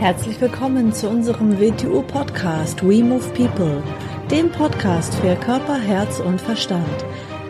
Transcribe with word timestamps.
Herzlich 0.00 0.40
willkommen 0.40 0.94
zu 0.94 1.10
unserem 1.10 1.60
WTU-Podcast 1.60 2.82
We 2.82 3.04
Move 3.04 3.28
People, 3.34 3.82
dem 4.30 4.50
Podcast 4.50 5.14
für 5.16 5.36
Körper, 5.36 5.78
Herz 5.78 6.20
und 6.20 6.40
Verstand. 6.40 7.04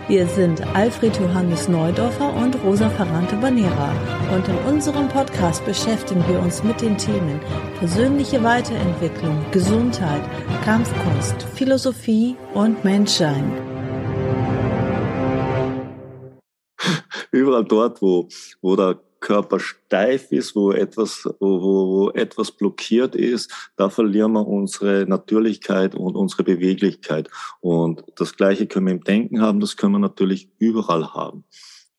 Wir 0.08 0.26
sind 0.26 0.60
Alfred 0.74 1.16
Johannes 1.16 1.68
Neudorfer 1.68 2.34
und 2.34 2.60
Rosa 2.64 2.90
Ferrante 2.90 3.36
Banera 3.36 3.92
und 4.34 4.48
in 4.48 4.56
unserem 4.66 5.06
Podcast 5.06 5.64
beschäftigen 5.64 6.24
wir 6.26 6.40
uns 6.40 6.64
mit 6.64 6.80
den 6.80 6.98
Themen 6.98 7.38
persönliche 7.78 8.42
Weiterentwicklung, 8.42 9.44
Gesundheit, 9.52 10.22
Kampfkunst, 10.64 11.44
Philosophie 11.54 12.34
und 12.54 12.82
Menschsein. 12.82 13.52
Überall 17.30 17.64
dort, 17.64 18.02
wo, 18.02 18.26
wo 18.60 18.74
der 18.74 18.98
Körper 19.20 19.60
steif 19.60 20.32
ist, 20.32 20.56
wo 20.56 20.72
etwas, 20.72 21.28
wo, 21.38 21.60
wo 21.60 22.10
etwas 22.10 22.50
blockiert 22.50 23.14
ist, 23.14 23.52
da 23.76 23.90
verlieren 23.90 24.32
wir 24.32 24.46
unsere 24.46 25.06
Natürlichkeit 25.06 25.94
und 25.94 26.16
unsere 26.16 26.42
Beweglichkeit. 26.42 27.28
Und 27.60 28.02
das 28.16 28.36
Gleiche 28.36 28.66
können 28.66 28.86
wir 28.86 28.94
im 28.94 29.04
Denken 29.04 29.40
haben, 29.40 29.60
das 29.60 29.76
können 29.76 29.92
wir 29.92 29.98
natürlich 29.98 30.50
überall 30.58 31.12
haben. 31.12 31.44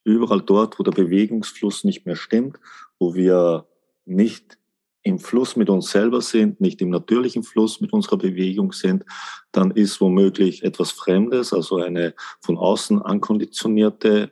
Überall 0.04 0.42
dort, 0.42 0.78
wo 0.78 0.82
der 0.82 0.92
Bewegungsfluss 0.92 1.84
nicht 1.84 2.06
mehr 2.06 2.16
stimmt, 2.16 2.58
wo 2.98 3.14
wir 3.14 3.66
nicht 4.04 4.58
im 5.04 5.18
Fluss 5.18 5.56
mit 5.56 5.68
uns 5.68 5.90
selber 5.90 6.20
sind, 6.20 6.60
nicht 6.60 6.80
im 6.80 6.90
natürlichen 6.90 7.42
Fluss 7.42 7.80
mit 7.80 7.92
unserer 7.92 8.18
Bewegung 8.18 8.72
sind, 8.72 9.04
dann 9.50 9.70
ist 9.72 10.00
womöglich 10.00 10.62
etwas 10.62 10.92
Fremdes, 10.92 11.52
also 11.52 11.78
eine 11.78 12.14
von 12.40 12.56
außen 12.56 13.02
ankonditionierte 13.02 14.30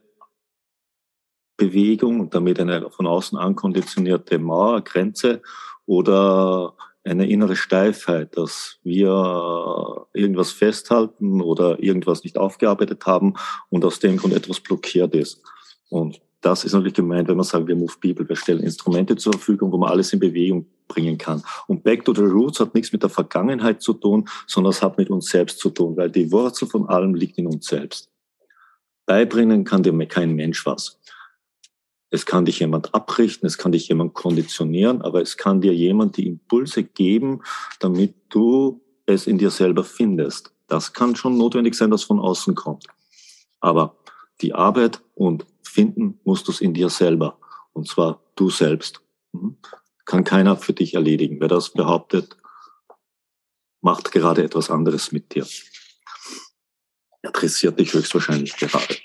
Bewegung 1.60 2.20
und 2.20 2.34
damit 2.34 2.58
eine 2.58 2.90
von 2.90 3.06
außen 3.06 3.38
ankonditionierte 3.38 4.38
Mauer, 4.38 4.80
Grenze 4.80 5.42
oder 5.86 6.74
eine 7.04 7.28
innere 7.28 7.54
Steifheit, 7.54 8.36
dass 8.36 8.78
wir 8.82 10.06
irgendwas 10.12 10.52
festhalten 10.52 11.40
oder 11.40 11.82
irgendwas 11.82 12.24
nicht 12.24 12.38
aufgearbeitet 12.38 13.06
haben 13.06 13.34
und 13.68 13.84
aus 13.84 14.00
dem 14.00 14.16
Grund 14.16 14.34
etwas 14.34 14.60
blockiert 14.60 15.14
ist. 15.14 15.42
Und 15.90 16.20
das 16.40 16.64
ist 16.64 16.72
natürlich 16.72 16.94
gemeint, 16.94 17.28
wenn 17.28 17.36
man 17.36 17.44
sagt, 17.44 17.66
wir 17.66 17.76
Move 17.76 17.92
People, 18.00 18.26
wir 18.26 18.36
stellen 18.36 18.62
Instrumente 18.62 19.16
zur 19.16 19.34
Verfügung, 19.34 19.70
wo 19.72 19.76
man 19.76 19.90
alles 19.90 20.12
in 20.14 20.20
Bewegung 20.20 20.66
bringen 20.88 21.18
kann. 21.18 21.42
Und 21.66 21.84
Back 21.84 22.04
to 22.06 22.14
the 22.14 22.22
Roots 22.22 22.60
hat 22.60 22.74
nichts 22.74 22.92
mit 22.92 23.02
der 23.02 23.10
Vergangenheit 23.10 23.82
zu 23.82 23.92
tun, 23.92 24.26
sondern 24.46 24.70
es 24.70 24.82
hat 24.82 24.96
mit 24.96 25.10
uns 25.10 25.26
selbst 25.26 25.58
zu 25.58 25.68
tun, 25.70 25.96
weil 25.96 26.10
die 26.10 26.32
Wurzel 26.32 26.66
von 26.66 26.88
allem 26.88 27.14
liegt 27.14 27.36
in 27.36 27.46
uns 27.46 27.66
selbst. 27.66 28.10
Beibringen 29.06 29.64
kann 29.64 29.82
dir 29.82 29.92
kein 30.06 30.34
Mensch 30.34 30.64
was. 30.66 30.99
Es 32.10 32.26
kann 32.26 32.44
dich 32.44 32.58
jemand 32.58 32.94
abrichten, 32.94 33.46
es 33.46 33.56
kann 33.56 33.72
dich 33.72 33.88
jemand 33.88 34.14
konditionieren, 34.14 35.02
aber 35.02 35.22
es 35.22 35.36
kann 35.36 35.60
dir 35.60 35.72
jemand 35.72 36.16
die 36.16 36.26
Impulse 36.26 36.82
geben, 36.82 37.42
damit 37.78 38.14
du 38.30 38.80
es 39.06 39.26
in 39.26 39.38
dir 39.38 39.50
selber 39.50 39.84
findest. 39.84 40.52
Das 40.66 40.92
kann 40.92 41.16
schon 41.16 41.38
notwendig 41.38 41.74
sein, 41.74 41.90
dass 41.90 42.04
von 42.04 42.18
außen 42.18 42.54
kommt. 42.54 42.86
Aber 43.60 43.96
die 44.40 44.54
Arbeit 44.54 45.02
und 45.14 45.46
finden 45.62 46.18
musst 46.24 46.48
du 46.48 46.52
es 46.52 46.60
in 46.60 46.74
dir 46.74 46.88
selber. 46.88 47.38
Und 47.72 47.88
zwar 47.88 48.20
du 48.34 48.50
selbst. 48.50 49.00
Mhm. 49.32 49.56
Kann 50.04 50.24
keiner 50.24 50.56
für 50.56 50.72
dich 50.72 50.94
erledigen. 50.94 51.40
Wer 51.40 51.48
das 51.48 51.70
behauptet, 51.70 52.36
macht 53.80 54.10
gerade 54.12 54.42
etwas 54.42 54.70
anderes 54.70 55.12
mit 55.12 55.34
dir. 55.34 55.46
Interessiert 57.22 57.78
dich 57.78 57.92
höchstwahrscheinlich 57.92 58.56
gerade. 58.56 58.96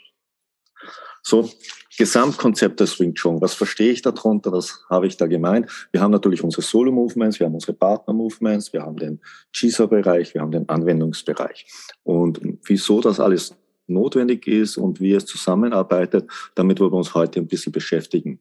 So, 1.22 1.52
Gesamtkonzept 1.98 2.80
des 2.80 3.00
Wing 3.00 3.14
Chun. 3.14 3.42
Was 3.42 3.54
verstehe 3.54 3.92
ich 3.92 4.02
darunter? 4.02 4.52
Was 4.52 4.86
habe 4.90 5.08
ich 5.08 5.18
da 5.18 5.28
gemeint? 5.28 5.70
Wir 5.92 6.02
haben 6.02 6.12
natürlich 6.12 6.44
unsere 6.44 6.62
Solo-Movements, 6.62 7.40
wir 7.40 7.46
haben 7.46 7.54
unsere 7.54 7.74
Partner-Movements, 7.74 8.74
wir 8.74 8.82
haben 8.82 8.98
den 8.98 9.22
Chisa-Bereich, 9.54 10.34
wir 10.34 10.42
haben 10.42 10.52
den 10.52 10.68
Anwendungsbereich. 10.68 11.68
Und 12.04 12.42
wieso 12.64 13.02
das 13.02 13.20
alles 13.20 13.56
notwendig 13.88 14.48
ist 14.48 14.78
und 14.78 15.00
wie 15.00 15.14
es 15.14 15.26
zusammenarbeitet, 15.26 16.30
damit 16.56 16.80
wir 16.80 16.92
uns 16.92 17.14
heute 17.14 17.40
ein 17.40 17.48
bisschen 17.48 17.72
beschäftigen. 17.72 18.40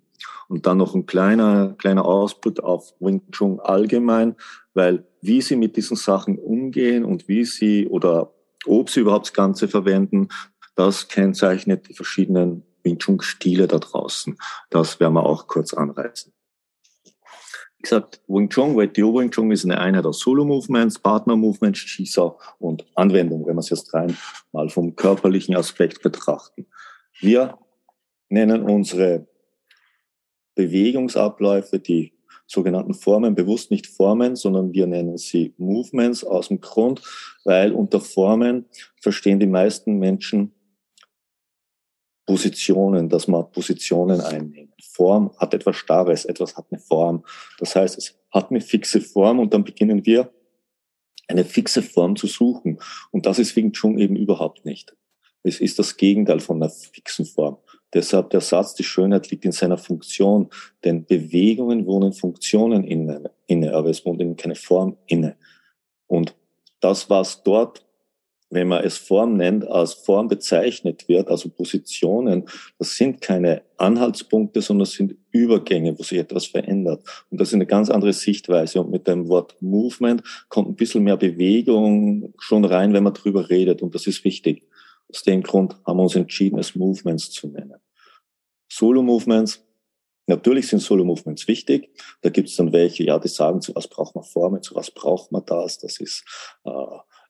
Und 0.49 0.67
dann 0.67 0.79
noch 0.79 0.95
ein 0.95 1.07
kleiner, 1.07 1.75
kleiner 1.79 2.05
Ausblick 2.05 2.61
auf 2.61 2.95
Wing 3.01 3.23
Chun 3.31 3.61
allgemein, 3.61 4.37
weil 4.75 5.07
wie 5.21 5.43
sie 5.43 5.57
mit 5.57 5.77
diesen 5.77 5.97
Sachen 5.97 6.39
umgehen 6.39 7.05
und 7.05 7.29
wie 7.29 7.45
sie 7.45 7.87
oder 7.89 8.33
ob 8.67 8.91
sie 8.91 9.01
überhaupt 9.01 9.27
das 9.27 9.33
Ganze 9.33 9.69
verwenden, 9.69 10.29
das 10.75 11.09
kennzeichnet 11.09 11.89
die 11.89 11.95
verschiedenen 11.95 12.63
Wing 12.85 12.99
Chun 12.99 13.21
Stile 13.21 13.67
da 13.67 13.79
draußen. 13.79 14.37
Das 14.71 15.01
werden 15.01 15.15
wir 15.15 15.25
auch 15.25 15.47
kurz 15.47 15.75
anreißen. 15.75 16.33
Wie 17.05 17.83
gesagt, 17.83 18.23
Wing 18.29 18.49
Chun, 18.49 18.77
WTO 18.77 19.19
Wing 19.19 19.31
Chun 19.31 19.51
ist 19.51 19.65
eine 19.65 19.79
Einheit 19.79 20.07
aus 20.07 20.21
Solo-Movements, 20.21 20.99
Partner-Movements, 21.01 21.81
Shisa 21.81 22.37
und 22.59 22.87
Anwendung, 22.95 23.47
wenn 23.47 23.57
wir 23.57 23.61
es 23.61 23.71
jetzt 23.71 23.93
rein 23.93 24.17
mal 24.53 24.69
vom 24.69 24.95
körperlichen 24.95 25.57
Aspekt 25.57 26.03
betrachten. 26.03 26.67
Wir 27.21 27.59
nennen 28.29 28.63
unsere 28.63 29.27
Bewegungsabläufe, 30.55 31.79
die 31.79 32.15
sogenannten 32.47 32.95
Formen, 32.95 33.35
bewusst 33.35 33.71
nicht 33.71 33.87
Formen, 33.87 34.37
sondern 34.37 34.73
wir 34.73 34.87
nennen 34.87 35.17
sie 35.17 35.55
Movements 35.57 36.25
aus 36.25 36.49
dem 36.49 36.61
Grund, 36.61 37.03
weil 37.45 37.73
unter 37.73 38.01
Formen 38.01 38.67
verstehen 39.01 39.41
die 39.41 39.47
meisten 39.47 39.99
Menschen 39.99 40.53
Positionen, 42.27 43.09
dass 43.09 43.29
man 43.29 43.51
Positionen 43.51 44.21
einnimmt. 44.21 44.75
Form 44.83 45.33
hat 45.39 45.55
etwas 45.55 45.77
Starres, 45.77 46.25
etwas 46.25 46.57
hat 46.57 46.67
eine 46.71 46.81
Form. 46.81 47.25
Das 47.59 47.75
heißt, 47.75 47.99
es 47.99 48.19
hat 48.31 48.51
eine 48.51 48.61
fixe 48.61 49.01
Form 49.01 49.41
und 49.41 49.53
dann 49.53 49.65
beginnen 49.65 50.07
wir 50.07 50.33
eine 51.29 51.45
fixe 51.45 51.83
Form 51.83 52.17
zu 52.17 52.27
suchen. 52.27 52.79
Und 53.11 53.27
das 53.27 53.39
ist 53.39 53.57
Wing 53.57 53.73
Chun 53.73 53.99
eben 53.99 54.17
überhaupt 54.17 54.65
nicht. 54.65 54.95
Es 55.43 55.61
ist 55.61 55.79
das 55.79 55.97
Gegenteil 55.97 56.41
von 56.41 56.57
einer 56.57 56.71
fixen 56.71 57.27
Form. 57.27 57.59
Deshalb 57.93 58.31
der 58.31 58.41
Satz, 58.41 58.75
die 58.75 58.85
Schönheit 58.85 59.31
liegt 59.31 59.45
in 59.45 59.53
seiner 59.53 59.79
Funktion, 59.79 60.49
denn 60.85 61.05
Bewegungen 61.05 61.87
wohnen 61.87 62.13
Funktionen 62.13 62.85
inne, 62.85 63.31
inne 63.47 63.75
aber 63.75 63.91
es 63.91 64.05
wohnt 64.05 64.21
eben 64.21 64.37
keine 64.37 64.57
Form 64.57 64.97
inne. 65.07 65.37
Und 66.07 66.35
das, 66.81 67.09
was 67.09 67.43
dort 67.43 67.87
wenn 68.51 68.69
man 68.69 68.85
es 68.85 68.97
Form 68.97 69.37
nennt, 69.37 69.67
als 69.67 69.95
Form 69.95 70.29
bezeichnet 70.29 71.09
wird, 71.09 71.29
also 71.29 71.49
Positionen, 71.49 72.45
das 72.79 72.95
sind 72.97 73.21
keine 73.21 73.63
Anhaltspunkte, 73.79 74.61
sondern 74.61 74.85
das 74.85 74.93
sind 74.93 75.17
Übergänge, 75.33 75.99
wo 75.99 76.03
sich 76.03 76.19
etwas 76.19 76.47
verändert. 76.47 77.03
Und 77.31 77.41
das 77.41 77.49
ist 77.49 77.55
eine 77.55 77.67
ganz 77.67 77.91
andere 77.91 78.13
Sichtweise. 78.13 78.81
Und 78.81 78.91
mit 78.91 79.09
dem 79.09 79.29
Wort 79.29 79.57
Movement 79.61 80.23
kommt 80.49 80.69
ein 80.69 80.77
bisschen 80.77 81.03
mehr 81.03 81.17
Bewegung 81.17 82.33
schon 82.39 82.65
rein, 82.65 82.93
wenn 82.93 83.03
man 83.03 83.15
drüber 83.15 83.51
redet. 83.51 83.83
Und 83.83 83.95
das 83.95 84.07
ist 84.07 84.25
wichtig. 84.25 84.69
Aus 85.09 85.23
dem 85.23 85.43
Grund 85.43 85.77
haben 85.85 85.99
wir 85.99 86.05
uns 86.05 86.15
entschieden, 86.15 86.59
es 86.59 86.75
Movements 86.75 87.31
zu 87.31 87.49
nennen. 87.49 87.81
Solo-Movements, 88.69 89.65
Natürlich 90.27 90.69
sind 90.69 90.81
Solo-Movements 90.81 91.47
wichtig. 91.49 91.91
Da 92.23 92.31
gibt 92.31 92.49
es 92.49 92.57
dann 92.57 92.73
welche, 92.73 93.05
ja, 93.05 93.19
die 93.19 93.29
sagen, 93.29 93.61
zu 93.61 93.75
was 93.75 93.89
braucht 93.89 94.15
man 94.15 94.25
Formen, 94.25 94.63
zu 94.63 94.75
was 94.75 94.91
braucht 94.91 95.33
man 95.33 95.45
das. 95.45 95.79
Das 95.79 96.01
ist 96.01 96.25
äh, 96.65 96.71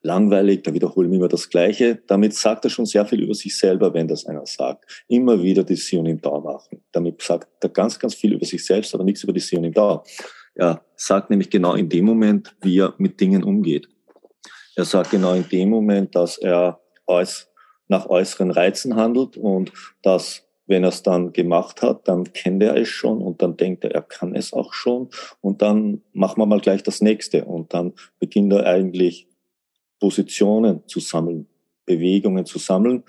langweilig, 0.04 0.62
da 0.62 0.72
wiederholen 0.72 1.10
wir 1.10 1.18
immer 1.18 1.28
das 1.28 1.48
Gleiche. 1.48 2.02
Damit 2.06 2.34
sagt 2.34 2.64
er 2.64 2.70
schon 2.70 2.86
sehr 2.86 3.06
viel 3.06 3.22
über 3.22 3.34
sich 3.34 3.56
selber, 3.56 3.94
wenn 3.94 4.06
das 4.06 4.26
einer 4.26 4.46
sagt. 4.46 5.04
Immer 5.08 5.42
wieder 5.42 5.64
die 5.64 5.76
Sion 5.76 6.06
im 6.06 6.20
Dau 6.20 6.40
machen. 6.40 6.82
Damit 6.92 7.22
sagt 7.22 7.48
er 7.60 7.70
ganz, 7.70 7.98
ganz 7.98 8.14
viel 8.14 8.34
über 8.34 8.44
sich 8.44 8.64
selbst, 8.64 8.94
aber 8.94 9.02
nichts 9.02 9.24
über 9.24 9.32
die 9.32 9.40
Sion 9.40 9.64
im 9.64 9.72
Dau. 9.72 10.04
Er 10.54 10.84
sagt 10.94 11.30
nämlich 11.30 11.50
genau 11.50 11.74
in 11.74 11.88
dem 11.88 12.04
Moment, 12.04 12.54
wie 12.60 12.78
er 12.78 12.94
mit 12.98 13.18
Dingen 13.18 13.42
umgeht. 13.42 13.88
Er 14.76 14.84
sagt 14.84 15.10
genau 15.10 15.32
in 15.32 15.48
dem 15.48 15.70
Moment, 15.70 16.14
dass 16.14 16.38
er 16.38 16.80
nach 17.88 18.06
äußeren 18.06 18.50
Reizen 18.50 18.96
handelt 18.96 19.36
und 19.36 19.72
dass 20.02 20.42
wenn 20.66 20.82
er 20.82 20.88
es 20.88 21.02
dann 21.02 21.32
gemacht 21.32 21.82
hat, 21.82 22.08
dann 22.08 22.32
kennt 22.32 22.62
er 22.62 22.76
es 22.76 22.88
schon 22.88 23.20
und 23.20 23.42
dann 23.42 23.56
denkt 23.56 23.84
er, 23.84 23.94
er 23.94 24.02
kann 24.02 24.34
es 24.34 24.52
auch 24.52 24.72
schon 24.72 25.10
und 25.42 25.60
dann 25.60 26.02
machen 26.12 26.40
wir 26.40 26.46
mal 26.46 26.60
gleich 26.60 26.82
das 26.82 27.02
nächste 27.02 27.44
und 27.44 27.74
dann 27.74 27.92
beginnt 28.18 28.52
er 28.52 28.66
eigentlich 28.66 29.28
Positionen 30.04 30.86
zu 30.86 31.00
sammeln, 31.00 31.46
Bewegungen 31.86 32.44
zu 32.44 32.58
sammeln, 32.58 33.04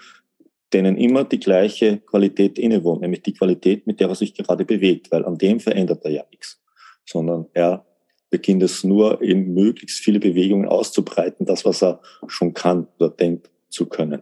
denen 0.71 0.95
immer 0.95 1.25
die 1.25 1.41
gleiche 1.41 1.97
Qualität 1.97 2.57
innewohnt, 2.57 3.01
nämlich 3.01 3.21
die 3.21 3.33
Qualität, 3.33 3.85
mit 3.85 3.99
der 3.99 4.07
er 4.07 4.15
sich 4.15 4.33
gerade 4.33 4.63
bewegt, 4.63 5.11
weil 5.11 5.25
an 5.25 5.37
dem 5.37 5.59
verändert 5.59 6.05
er 6.05 6.11
ja 6.11 6.23
nichts, 6.31 6.63
sondern 7.05 7.47
er 7.53 7.85
beginnt 8.29 8.63
es 8.63 8.85
nur 8.85 9.21
in 9.21 9.53
möglichst 9.53 9.99
viele 9.99 10.21
Bewegungen 10.21 10.69
auszubreiten, 10.69 11.45
das, 11.45 11.65
was 11.65 11.83
er 11.83 11.99
schon 12.27 12.53
kann 12.53 12.87
oder 12.97 13.09
denkt 13.09 13.51
zu 13.67 13.87
können. 13.87 14.21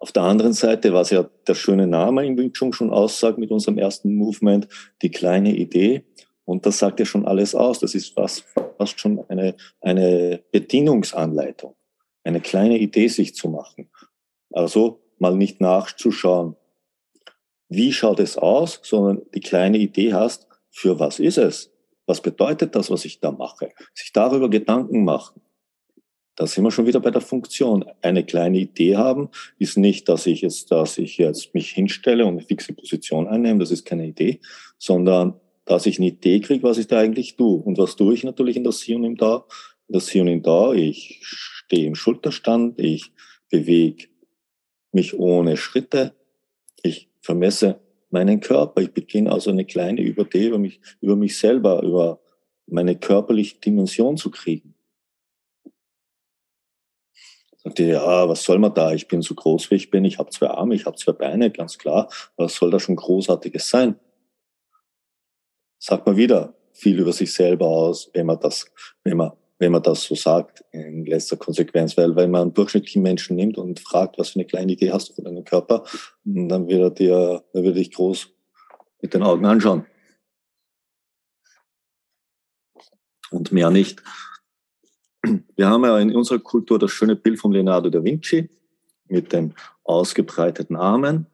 Auf 0.00 0.10
der 0.10 0.24
anderen 0.24 0.52
Seite, 0.52 0.92
was 0.92 1.10
ja 1.10 1.30
der 1.46 1.54
schöne 1.54 1.86
Name 1.86 2.26
im 2.26 2.36
Wing 2.36 2.52
Chun 2.54 2.72
schon 2.72 2.90
aussagt 2.90 3.38
mit 3.38 3.52
unserem 3.52 3.78
ersten 3.78 4.16
Movement, 4.16 4.66
die 5.00 5.12
kleine 5.12 5.54
Idee, 5.54 6.02
und 6.52 6.66
das 6.66 6.78
sagt 6.78 7.00
ja 7.00 7.06
schon 7.06 7.24
alles 7.26 7.54
aus. 7.54 7.78
Das 7.78 7.94
ist 7.94 8.12
fast, 8.12 8.44
fast 8.76 9.00
schon 9.00 9.24
eine, 9.30 9.56
eine 9.80 10.42
Bedienungsanleitung, 10.52 11.74
eine 12.24 12.42
kleine 12.42 12.78
Idee 12.78 13.08
sich 13.08 13.34
zu 13.34 13.48
machen. 13.48 13.90
Also 14.52 15.00
mal 15.18 15.34
nicht 15.34 15.62
nachzuschauen, 15.62 16.56
wie 17.70 17.90
schaut 17.90 18.20
es 18.20 18.36
aus, 18.36 18.80
sondern 18.82 19.22
die 19.34 19.40
kleine 19.40 19.78
Idee 19.78 20.12
hast, 20.12 20.46
für 20.70 21.00
was 21.00 21.20
ist 21.20 21.38
es? 21.38 21.72
Was 22.04 22.20
bedeutet 22.20 22.74
das, 22.74 22.90
was 22.90 23.06
ich 23.06 23.18
da 23.18 23.32
mache? 23.32 23.70
Sich 23.94 24.12
darüber 24.12 24.50
Gedanken 24.50 25.04
machen. 25.04 25.40
Da 26.36 26.46
sind 26.46 26.64
wir 26.64 26.70
schon 26.70 26.86
wieder 26.86 27.00
bei 27.00 27.10
der 27.10 27.22
Funktion. 27.22 27.86
Eine 28.02 28.26
kleine 28.26 28.58
Idee 28.58 28.98
haben 28.98 29.30
ist 29.58 29.78
nicht, 29.78 30.06
dass 30.10 30.26
ich 30.26 30.42
jetzt, 30.42 30.70
dass 30.70 30.98
ich 30.98 31.16
jetzt 31.16 31.54
mich 31.54 31.70
hinstelle 31.70 32.26
und 32.26 32.32
eine 32.32 32.42
fixe 32.42 32.74
Position 32.74 33.26
einnehme. 33.26 33.60
Das 33.60 33.70
ist 33.70 33.86
keine 33.86 34.06
Idee, 34.06 34.40
sondern 34.76 35.40
dass 35.64 35.86
ich 35.86 35.98
eine 35.98 36.08
Idee 36.08 36.40
kriege, 36.40 36.62
was 36.62 36.78
ich 36.78 36.86
da 36.86 36.98
eigentlich 36.98 37.36
tue. 37.36 37.62
Und 37.62 37.78
was 37.78 37.96
tue 37.96 38.14
ich 38.14 38.24
natürlich 38.24 38.56
in 38.56 38.64
der 38.64 38.72
Hier 38.72 38.96
und 38.96 39.04
im 39.04 39.16
Da? 39.16 39.44
In 39.88 39.92
der 39.92 40.02
Hier 40.02 40.22
und 40.22 40.28
im 40.28 40.42
Da, 40.42 40.72
ich 40.72 41.20
stehe 41.22 41.86
im 41.86 41.94
Schulterstand, 41.94 42.80
ich 42.80 43.12
bewege 43.50 44.08
mich 44.92 45.18
ohne 45.18 45.56
Schritte, 45.56 46.14
ich 46.82 47.08
vermesse 47.20 47.80
meinen 48.10 48.40
Körper, 48.40 48.82
ich 48.82 48.92
beginne 48.92 49.32
also 49.32 49.50
eine 49.50 49.64
kleine 49.64 50.02
Überdee 50.02 50.48
über 50.48 50.58
mich, 50.58 50.80
über 51.00 51.16
mich 51.16 51.38
selber, 51.38 51.82
über 51.82 52.20
meine 52.66 52.96
körperliche 52.96 53.58
Dimension 53.58 54.16
zu 54.16 54.30
kriegen. 54.30 54.74
Sagt 57.64 57.78
ihr, 57.78 57.86
ja, 57.86 58.28
was 58.28 58.42
soll 58.42 58.58
man 58.58 58.74
da? 58.74 58.92
Ich 58.92 59.06
bin 59.06 59.22
so 59.22 59.34
groß, 59.34 59.70
wie 59.70 59.76
ich 59.76 59.90
bin, 59.90 60.04
ich 60.04 60.18
habe 60.18 60.30
zwei 60.30 60.48
Arme, 60.48 60.74
ich 60.74 60.84
habe 60.84 60.96
zwei 60.96 61.12
Beine, 61.12 61.50
ganz 61.50 61.78
klar. 61.78 62.10
Was 62.36 62.56
soll 62.56 62.70
da 62.70 62.80
schon 62.80 62.96
Großartiges 62.96 63.68
sein? 63.68 63.96
Sagt 65.84 66.06
man 66.06 66.16
wieder 66.16 66.54
viel 66.72 67.00
über 67.00 67.12
sich 67.12 67.32
selber 67.32 67.66
aus, 67.66 68.08
wenn 68.14 68.26
man 68.26 68.38
das, 68.38 68.70
wenn 69.02 69.16
man 69.16 69.32
wenn 69.58 69.72
man 69.72 69.82
das 69.82 70.02
so 70.02 70.16
sagt, 70.16 70.64
in 70.72 71.06
letzter 71.06 71.36
Konsequenz. 71.36 71.96
Weil 71.96 72.16
wenn 72.16 72.32
man 72.32 72.42
einen 72.42 72.54
durchschnittlichen 72.54 73.00
Menschen 73.00 73.36
nimmt 73.36 73.58
und 73.58 73.78
fragt, 73.78 74.18
was 74.18 74.30
für 74.30 74.40
eine 74.40 74.44
kleine 74.44 74.72
Idee 74.72 74.90
hast 74.90 75.10
du 75.10 75.14
von 75.14 75.24
deinem 75.24 75.44
Körper, 75.44 75.84
dann 76.24 76.66
wird 76.66 76.80
er 76.80 76.90
dir, 76.90 77.44
dann 77.52 77.62
wird 77.62 77.76
er 77.76 77.80
dich 77.80 77.92
groß 77.92 78.28
mit 79.00 79.14
den 79.14 79.22
Augen 79.22 79.44
anschauen. 79.44 79.86
Und 83.30 83.52
mehr 83.52 83.70
nicht. 83.70 84.02
Wir 85.54 85.68
haben 85.68 85.84
ja 85.84 85.96
in 86.00 86.14
unserer 86.14 86.40
Kultur 86.40 86.80
das 86.80 86.90
schöne 86.90 87.14
Bild 87.14 87.38
von 87.38 87.52
Leonardo 87.52 87.88
da 87.88 88.02
Vinci 88.02 88.50
mit 89.06 89.32
den 89.32 89.54
ausgebreiteten 89.84 90.74
Armen. 90.74 91.26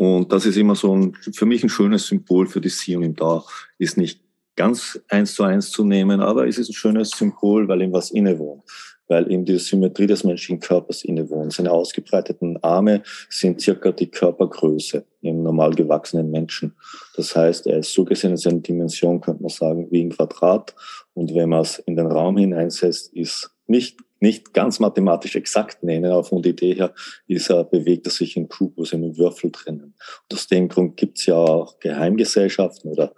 Und 0.00 0.32
das 0.32 0.46
ist 0.46 0.56
immer 0.56 0.76
so 0.76 0.96
ein, 0.96 1.14
für 1.34 1.44
mich 1.44 1.62
ein 1.62 1.68
schönes 1.68 2.06
Symbol 2.06 2.46
für 2.46 2.62
die 2.62 2.70
Sie 2.70 2.96
und 2.96 3.02
im 3.02 3.16
Da. 3.16 3.44
Ist 3.76 3.98
nicht 3.98 4.22
ganz 4.56 4.98
eins 5.10 5.34
zu 5.34 5.42
eins 5.42 5.70
zu 5.70 5.84
nehmen, 5.84 6.22
aber 6.22 6.48
es 6.48 6.56
ist 6.56 6.70
ein 6.70 6.72
schönes 6.72 7.10
Symbol, 7.10 7.68
weil 7.68 7.82
ihm 7.82 7.92
was 7.92 8.10
innewohnt, 8.10 8.62
weil 9.08 9.30
ihm 9.30 9.44
die 9.44 9.58
Symmetrie 9.58 10.06
des 10.06 10.24
menschlichen 10.24 10.58
Körpers 10.58 11.04
innewohnt. 11.04 11.52
Seine 11.52 11.70
ausgebreiteten 11.70 12.56
Arme 12.62 13.02
sind 13.28 13.60
circa 13.60 13.92
die 13.92 14.10
Körpergröße 14.10 15.04
im 15.20 15.42
normal 15.42 15.74
gewachsenen 15.74 16.30
Menschen. 16.30 16.74
Das 17.16 17.36
heißt, 17.36 17.66
er 17.66 17.80
ist 17.80 17.92
so 17.92 18.06
gesehen 18.06 18.30
in 18.30 18.36
seiner 18.38 18.60
Dimension, 18.60 19.20
könnte 19.20 19.42
man 19.42 19.50
sagen, 19.50 19.86
wie 19.90 20.00
ein 20.00 20.16
Quadrat. 20.16 20.74
Und 21.12 21.34
wenn 21.34 21.50
man 21.50 21.60
es 21.60 21.78
in 21.78 21.96
den 21.96 22.06
Raum 22.06 22.38
hineinsetzt, 22.38 23.12
ist 23.12 23.50
nicht 23.66 23.98
nicht 24.20 24.52
ganz 24.52 24.80
mathematisch 24.80 25.34
exakt 25.34 25.82
nennen, 25.82 26.10
aber 26.10 26.24
von 26.24 26.42
der 26.42 26.52
Idee 26.52 26.74
her 26.74 26.94
ist 27.26 27.50
er, 27.50 27.64
bewegt 27.64 28.06
er 28.06 28.12
sich 28.12 28.36
in 28.36 28.48
Kubus, 28.48 28.92
in 28.92 29.02
einem 29.02 29.16
Würfel 29.16 29.50
drinnen. 29.50 29.94
Und 30.28 30.34
aus 30.34 30.46
dem 30.46 30.68
Grund 30.68 30.96
gibt 30.96 31.18
es 31.18 31.26
ja 31.26 31.36
auch 31.36 31.78
Geheimgesellschaften 31.80 32.90
oder 32.90 33.14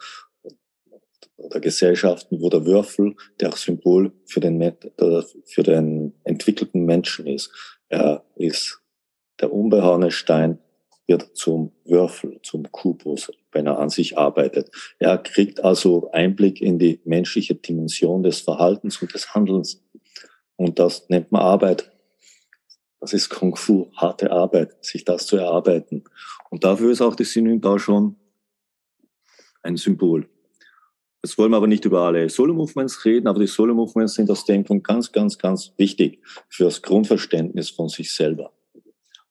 oder 1.43 1.61
Gesellschaften, 1.61 2.41
wo 2.41 2.49
der 2.49 2.65
Würfel 2.65 3.17
der 3.41 3.53
Symbol 3.53 4.13
für 4.27 4.41
den, 4.41 4.75
für 5.45 5.63
den 5.63 6.15
entwickelten 6.25 6.85
Menschen 6.85 7.27
ist. 7.27 7.51
Er 7.89 8.25
ist 8.37 8.81
der 9.41 9.53
unbehauene 9.53 10.11
Stein, 10.11 10.59
wird 11.07 11.37
zum 11.37 11.73
Würfel, 11.85 12.39
zum 12.43 12.71
Kubus, 12.71 13.31
wenn 13.51 13.67
er 13.67 13.79
an 13.79 13.91
sich 13.91 14.17
arbeitet. 14.17 14.71
Er 14.99 15.19
kriegt 15.19 15.65
also 15.65 16.11
Einblick 16.13 16.63
in 16.63 16.79
die 16.79 17.01
menschliche 17.05 17.57
Dimension 17.57 18.23
des 18.23 18.41
Verhaltens 18.41 19.03
und 19.03 19.13
des 19.13 19.35
Handelns. 19.35 19.83
Und 20.57 20.79
das 20.79 21.09
nennt 21.09 21.33
man 21.33 21.43
Arbeit. 21.43 21.91
Das 23.01 23.13
ist 23.13 23.31
Kung 23.31 23.57
Fu, 23.57 23.91
harte 23.97 24.31
Arbeit, 24.31 24.85
sich 24.85 25.05
das 25.05 25.27
zu 25.27 25.37
erarbeiten. 25.37 26.05
Und 26.51 26.65
dafür 26.65 26.93
ist 26.93 27.01
auch 27.01 27.17
die 27.17 27.61
da 27.61 27.79
schon 27.79 28.17
ein 29.63 29.77
Symbol. 29.77 30.29
Jetzt 31.25 31.39
wollen 31.39 31.53
wir 31.53 31.57
aber 31.57 31.69
nicht 31.69 31.85
über 31.85 32.01
alle 32.01 32.29
Solo-Movements 32.29 33.05
reden, 33.05 33.29
aber 33.29 33.39
die 33.39 33.47
Solo-Movements 33.47 34.15
sind 34.15 34.31
aus 34.31 34.45
dem 34.45 34.65
Grund 34.65 34.83
ganz, 34.83 35.13
ganz, 35.13 35.39
ganz 35.39 35.73
wichtig 35.77 36.21
für 36.49 36.65
das 36.65 36.83
Grundverständnis 36.83 37.71
von 37.71 37.89
sich 37.89 38.13
selber. 38.13 38.53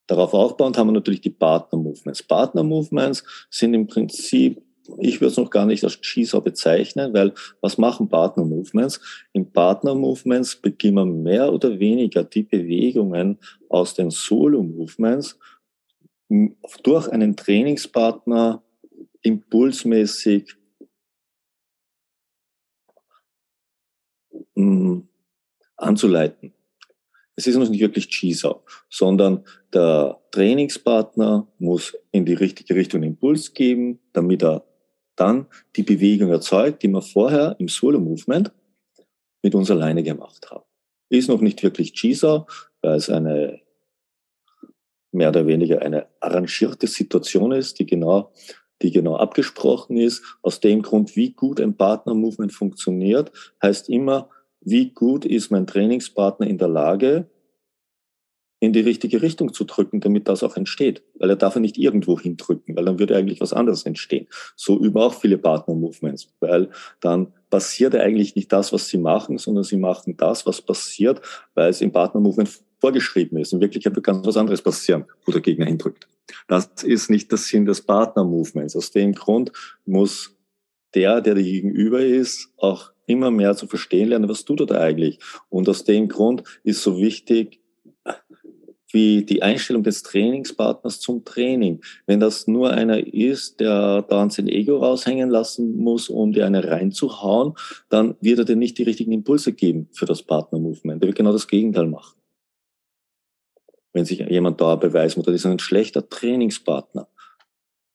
Darauf 0.08 0.34
aufbauend 0.34 0.78
haben 0.78 0.88
wir 0.88 0.94
natürlich 0.94 1.22
die 1.22 1.30
Partner-Movements. 1.30 2.24
Partner-Movements 2.24 3.24
sind 3.50 3.74
im 3.74 3.88
Prinzip, 3.88 4.62
ich 5.00 5.22
würde 5.22 5.32
es 5.32 5.38
noch 5.38 5.50
gar 5.50 5.66
nicht 5.66 5.84
als 5.84 6.00
Cheeser 6.02 6.42
bezeichnen, 6.42 7.14
weil 7.14 7.34
was 7.62 7.78
machen 7.78 8.10
Partner-Movements? 8.10 9.00
In 9.34 9.52
Partner-Movements 9.52 10.56
beginnen 10.58 11.24
mehr 11.24 11.52
oder 11.52 11.80
weniger 11.80 12.24
die 12.24 12.44
Bewegungen 12.44 13.38
aus 13.70 13.94
den 13.94 14.10
Solo-Movements 14.10 15.38
durch 16.84 17.10
einen 17.10 17.36
Trainingspartner 17.36 18.64
impulsmäßig 19.22 20.56
anzuleiten. 25.76 26.54
Es 27.36 27.48
ist 27.48 27.56
noch 27.56 27.70
nicht 27.70 27.82
wirklich 27.82 28.10
Cheeser, 28.10 28.62
sondern 28.90 29.44
der 29.74 30.20
Trainingspartner 30.32 31.48
muss 31.60 31.98
in 32.12 32.26
die 32.26 32.34
richtige 32.34 32.76
Richtung 32.76 33.04
Impuls 33.04 33.54
geben, 33.54 34.00
damit 34.14 34.44
er 34.44 34.64
dann 35.22 35.46
die 35.76 35.84
Bewegung 35.84 36.32
erzeugt, 36.32 36.82
die 36.82 36.88
wir 36.88 37.02
vorher 37.02 37.56
im 37.60 37.68
Solo-Movement 37.68 38.52
mit 39.44 39.56
uns 39.56 39.70
alleine 39.70 40.04
gemacht 40.04 40.50
haben. 40.50 40.66
Ist 41.10 41.30
noch 41.30 41.42
nicht 41.42 41.62
wirklich 41.62 41.94
Cheeser, 41.94 42.48
weil 42.82 42.96
es 42.96 43.10
eine 43.10 43.62
mehr 45.12 45.30
oder 45.30 45.46
weniger 45.46 45.82
eine 45.82 46.08
arrangierte 46.22 46.88
Situation 46.88 47.52
ist, 47.52 47.80
die 47.80 47.86
genau, 47.86 48.32
die 48.82 48.92
genau 48.92 49.18
abgesprochen 49.18 49.98
ist. 49.98 50.24
Aus 50.42 50.60
dem 50.60 50.82
Grund, 50.82 51.16
wie 51.16 51.34
gut 51.34 51.60
ein 51.60 51.76
Partner-Movement 51.76 52.54
funktioniert, 52.54 53.32
heißt 53.62 53.90
immer, 53.90 54.30
wie 54.62 54.92
gut 54.92 55.26
ist 55.26 55.52
mein 55.52 55.68
Trainingspartner 55.68 56.48
in 56.48 56.58
der 56.58 56.70
Lage, 56.70 57.30
in 58.62 58.74
die 58.74 58.80
richtige 58.80 59.24
Richtung 59.24 59.54
zu 59.54 59.64
drücken, 59.64 60.02
damit 60.02 60.28
das 60.28 60.44
auch 60.44 60.56
entsteht. 60.56 61.02
Weil 61.16 61.32
er 61.32 61.36
darf 61.36 61.56
ja 61.56 61.62
nicht 61.62 61.80
irgendwo 61.80 62.20
hindrücken, 62.20 62.76
weil 62.76 62.86
dann 62.86 63.00
würde 63.00 63.18
eigentlich 63.18 63.42
was 63.42 63.54
anderes 63.54 63.84
entstehen. 63.88 64.28
So 64.56 64.80
üben 64.80 65.02
auch 65.02 65.16
viele 65.16 65.40
Partner-Movements, 65.40 66.30
weil 66.40 66.70
dann 67.00 67.34
passiert 67.50 67.96
eigentlich 67.96 68.36
nicht 68.36 68.54
das, 68.54 68.72
was 68.72 68.88
sie 68.88 69.00
machen, 69.00 69.40
sondern 69.40 69.64
sie 69.64 69.78
machen 69.78 70.16
das, 70.16 70.46
was 70.46 70.62
passiert, 70.62 71.22
weil 71.56 71.72
es 71.72 71.82
im 71.82 71.92
Partner-Movement 71.92 72.62
vorgeschrieben 72.80 73.40
ist. 73.40 73.52
In 73.52 73.62
Wirklichkeit 73.62 73.96
wird 73.96 74.06
ganz 74.06 74.26
was 74.28 74.38
anderes 74.38 74.62
passieren, 74.62 75.06
wo 75.26 75.32
der 75.32 75.42
Gegner 75.42 75.66
hindrückt. 75.66 76.08
Das 76.48 76.70
ist 76.84 77.10
nicht 77.10 77.32
der 77.32 77.40
Sinn 77.40 77.66
des 77.66 77.82
Partner-Movements. 77.82 78.76
Aus 78.76 78.92
dem 78.92 79.14
Grund 79.14 79.52
muss 79.88 80.38
der, 80.94 81.22
der 81.22 81.34
dir 81.34 81.44
gegenüber 81.44 82.06
ist, 82.06 82.54
auch 82.58 82.92
immer 83.08 83.32
mehr 83.32 83.56
zu 83.56 83.66
verstehen 83.66 84.10
lernen, 84.10 84.30
was 84.30 84.46
tut 84.46 84.60
er 84.60 84.66
da 84.68 84.80
eigentlich. 84.80 85.18
Und 85.50 85.68
aus 85.68 85.84
dem 85.84 86.08
Grund 86.10 86.44
ist 86.64 86.84
so 86.84 87.00
wichtig, 87.00 87.60
wie 88.94 89.24
die 89.24 89.42
Einstellung 89.42 89.84
des 89.84 90.04
Trainingspartners 90.04 91.00
zum 91.00 91.24
Training. 91.26 91.82
Wenn 92.06 92.20
das 92.20 92.48
nur 92.48 92.72
einer 92.72 93.06
ist, 93.14 93.60
der 93.60 94.02
da 94.04 94.30
sein 94.30 94.48
Ego 94.48 94.78
raushängen 94.78 95.30
lassen 95.30 95.78
muss, 95.78 96.10
um 96.10 96.32
dir 96.32 96.46
eine 96.46 96.70
reinzuhauen, 96.70 97.54
dann 97.90 98.16
wird 98.22 98.40
er 98.40 98.46
dir 98.46 98.56
nicht 98.56 98.78
die 98.78 98.84
richtigen 98.84 99.12
Impulse 99.12 99.54
geben 99.54 99.88
für 99.92 100.06
das 100.06 100.24
Partner-Movement. 100.24 101.02
Der 101.02 101.08
wird 101.08 101.18
genau 101.18 101.32
das 101.32 101.48
Gegenteil 101.48 101.88
machen. 101.88 102.18
Wenn 103.94 104.06
sich 104.06 104.20
jemand 104.20 104.62
da 104.62 104.76
beweisen 104.76 105.20
muss, 105.20 105.26
das 105.26 105.36
ist 105.36 105.46
ein 105.46 105.60
schlechter 105.60 106.08
Trainingspartner. 106.08 107.08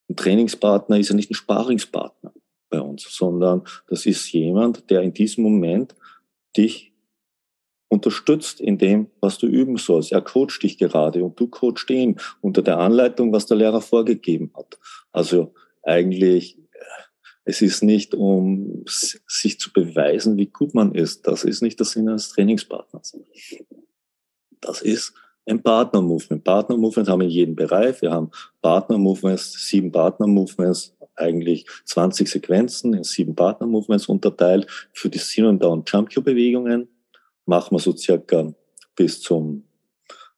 Ein 0.09 0.17
Trainingspartner 0.17 0.99
ist 0.99 1.09
ja 1.09 1.15
nicht 1.15 1.31
ein 1.31 1.35
Sparingspartner 1.35 2.33
bei 2.69 2.81
uns, 2.81 3.07
sondern 3.09 3.63
das 3.89 4.07
ist 4.07 4.31
jemand, 4.33 4.91
der 4.91 5.03
in 5.03 5.15
diesem 5.15 5.45
Moment 5.45 5.95
dich 6.57 6.93
unterstützt 7.89 8.61
in 8.61 8.79
dem, 8.79 9.09
was 9.21 9.39
du 9.39 9.47
üben 9.47 9.77
sollst. 9.77 10.13
Er 10.13 10.23
coacht 10.23 10.63
dich 10.63 10.79
gerade 10.79 11.25
und 11.25 11.39
du 11.39 11.47
coachst 11.47 11.89
ihn 11.91 12.17
unter 12.41 12.63
der 12.63 12.79
Anleitung, 12.79 13.33
was 13.33 13.47
der 13.47 13.57
Lehrer 13.57 13.81
vorgegeben 13.81 14.53
hat. 14.57 14.79
Also 15.13 15.55
eigentlich, 15.83 16.59
es 17.45 17.63
ist 17.63 17.83
nicht, 17.83 18.15
um 18.15 18.85
sich 18.87 19.61
zu 19.61 19.73
beweisen, 19.73 20.37
wie 20.37 20.47
gut 20.47 20.75
man 20.75 20.95
ist. 20.95 21.27
Das 21.29 21.45
ist 21.45 21.63
nicht 21.63 21.79
der 21.79 21.87
Sinn 21.87 22.09
eines 22.09 22.31
Trainingspartners. 22.31 23.17
Das 24.61 24.83
ist 24.83 25.15
ein 25.49 25.63
Partner-Movement. 25.63 26.43
Partner-Movement 26.43 27.09
haben 27.09 27.21
wir 27.21 27.27
in 27.27 27.33
jedem 27.33 27.55
Bereich. 27.55 28.03
Wir 28.03 28.11
haben 28.11 28.33
Partner-Movements, 28.63 29.69
sieben 29.69 29.93
Partner-Movements 29.93 30.97
eigentlich 31.15 31.67
20 31.85 32.29
Sequenzen 32.29 32.95
in 32.95 33.05
sieben 33.05 33.37
Partner-Movements 33.37 34.07
unterteilt. 34.07 34.67
Für 34.93 35.09
die 35.09 35.19
Sin- 35.19 35.47
und 35.47 35.63
Down-Jump-Bewegungen 35.63 36.89
machen 37.47 37.75
wir 37.75 37.81
so 37.81 37.97
circa 37.97 38.53
bis 38.95 39.21
zum, 39.21 39.67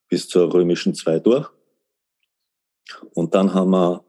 bis 0.09 0.29
zur 0.29 0.53
römischen 0.53 0.95
2 0.95 1.19
durch. 1.21 1.49
Und 3.15 3.35
dann 3.35 3.53
haben 3.53 3.71
wir 3.71 4.05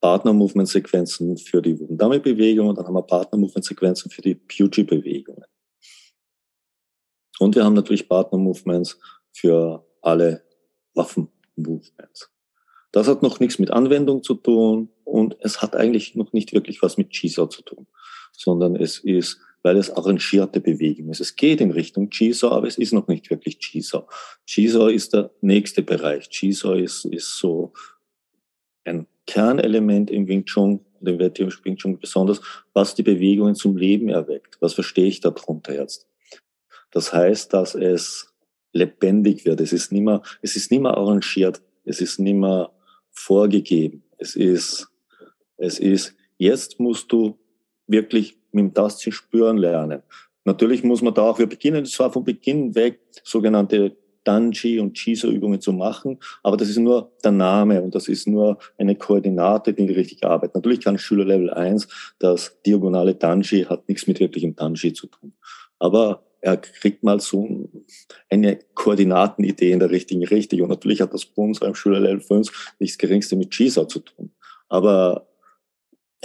Partner-Movement-Sequenzen 0.00 1.38
für 1.38 1.62
die 1.62 1.78
Wundame-Bewegungen, 1.80 2.74
dann 2.74 2.86
haben 2.86 2.94
wir 2.94 3.02
Partner-Movement-Sequenzen 3.02 4.10
für 4.10 4.20
die 4.20 4.34
Puji-Bewegungen. 4.34 5.44
Und 7.38 7.54
wir 7.56 7.64
haben 7.64 7.74
natürlich 7.74 8.08
Partner-Movements 8.08 8.98
für 9.32 9.84
alle 10.02 10.44
Waffen-Movements. 10.94 12.30
Das 12.92 13.08
hat 13.08 13.22
noch 13.22 13.40
nichts 13.40 13.58
mit 13.58 13.70
Anwendung 13.70 14.22
zu 14.22 14.34
tun 14.34 14.90
und 15.04 15.36
es 15.40 15.62
hat 15.62 15.74
eigentlich 15.74 16.14
noch 16.14 16.32
nicht 16.32 16.52
wirklich 16.52 16.82
was 16.82 16.96
mit 16.96 17.16
Jigsaw 17.16 17.48
zu 17.48 17.62
tun, 17.62 17.86
sondern 18.32 18.76
es 18.76 18.98
ist, 18.98 19.40
weil 19.64 19.78
es 19.78 19.90
arrangierte 19.90 20.60
Bewegung 20.60 21.08
ist. 21.08 21.20
Es 21.20 21.36
geht 21.36 21.60
in 21.62 21.70
Richtung 21.70 22.10
Jigsaw, 22.12 22.54
aber 22.54 22.68
es 22.68 22.76
ist 22.76 22.92
noch 22.92 23.08
nicht 23.08 23.30
wirklich 23.30 23.58
Jigsaw. 23.60 24.04
Jigsaw 24.46 24.92
ist 24.92 25.14
der 25.14 25.30
nächste 25.40 25.82
Bereich. 25.82 26.28
Jigsaw 26.30 26.78
ist, 26.78 27.06
ist 27.06 27.38
so 27.38 27.72
ein 28.84 29.06
Kernelement 29.26 30.10
im 30.10 30.28
Wing 30.28 30.44
Chun, 30.44 30.80
dem 31.00 31.18
Wing 31.18 31.76
Chun 31.76 31.98
besonders, 31.98 32.42
was 32.74 32.94
die 32.94 33.02
Bewegungen 33.02 33.54
zum 33.54 33.78
Leben 33.78 34.10
erweckt. 34.10 34.58
Was 34.60 34.74
verstehe 34.74 35.06
ich 35.06 35.20
darunter 35.20 35.74
jetzt? 35.74 36.06
Das 36.90 37.14
heißt, 37.14 37.54
dass 37.54 37.74
es 37.74 38.34
lebendig 38.74 39.46
wird. 39.46 39.62
Es 39.62 39.72
ist 39.72 39.92
nicht 39.92 40.02
mehr, 40.02 40.20
es 40.42 40.56
ist 40.56 40.70
nicht 40.70 40.82
mehr 40.82 40.94
arrangiert. 40.94 41.62
Es 41.86 42.02
ist 42.02 42.18
nicht 42.18 42.36
mehr 42.36 42.70
vorgegeben. 43.12 44.04
Es 44.18 44.36
ist, 44.36 44.88
es 45.56 45.78
ist, 45.78 46.14
jetzt 46.36 46.78
musst 46.80 47.10
du 47.10 47.38
wirklich 47.86 48.43
mit 48.54 48.62
dem 48.62 48.74
Tastsinn 48.74 49.12
spüren 49.12 49.58
lernen. 49.58 50.02
Natürlich 50.44 50.84
muss 50.84 51.02
man 51.02 51.14
da 51.14 51.22
auch, 51.22 51.38
wir 51.38 51.46
beginnen 51.46 51.84
zwar 51.86 52.12
von 52.12 52.24
Beginn 52.24 52.74
weg, 52.74 53.00
sogenannte 53.22 53.96
Danji 54.24 54.80
und 54.80 54.94
Chiso-Übungen 54.94 55.60
zu 55.60 55.72
machen, 55.72 56.18
aber 56.42 56.56
das 56.56 56.68
ist 56.68 56.78
nur 56.78 57.12
der 57.22 57.32
Name 57.32 57.82
und 57.82 57.94
das 57.94 58.08
ist 58.08 58.26
nur 58.26 58.58
eine 58.78 58.96
Koordinate, 58.96 59.74
die 59.74 59.90
richtig 59.90 60.24
arbeitet. 60.24 60.54
Natürlich 60.54 60.80
kann 60.80 60.98
Schüler 60.98 61.26
Level 61.26 61.50
1, 61.50 61.88
das 62.18 62.60
diagonale 62.64 63.14
Danji 63.14 63.64
hat 63.64 63.88
nichts 63.88 64.06
mit 64.06 64.20
wirklichem 64.20 64.56
Danji 64.56 64.92
zu 64.94 65.06
tun. 65.06 65.34
Aber 65.78 66.24
er 66.40 66.58
kriegt 66.58 67.02
mal 67.02 67.20
so 67.20 67.70
eine 68.28 68.58
Koordinatenidee 68.74 69.72
in 69.72 69.78
der 69.78 69.90
richtigen 69.90 70.24
Richtung. 70.24 70.60
Und 70.60 70.68
natürlich 70.68 71.00
hat 71.00 71.14
das 71.14 71.24
bei 71.24 71.42
uns 71.42 71.60
beim 71.60 71.74
Schüler 71.74 72.00
Level 72.00 72.20
5 72.20 72.74
nichts 72.78 72.98
Geringste 72.98 73.34
mit 73.36 73.50
Chisa 73.50 73.88
zu 73.88 74.00
tun. 74.00 74.30
Aber 74.68 75.26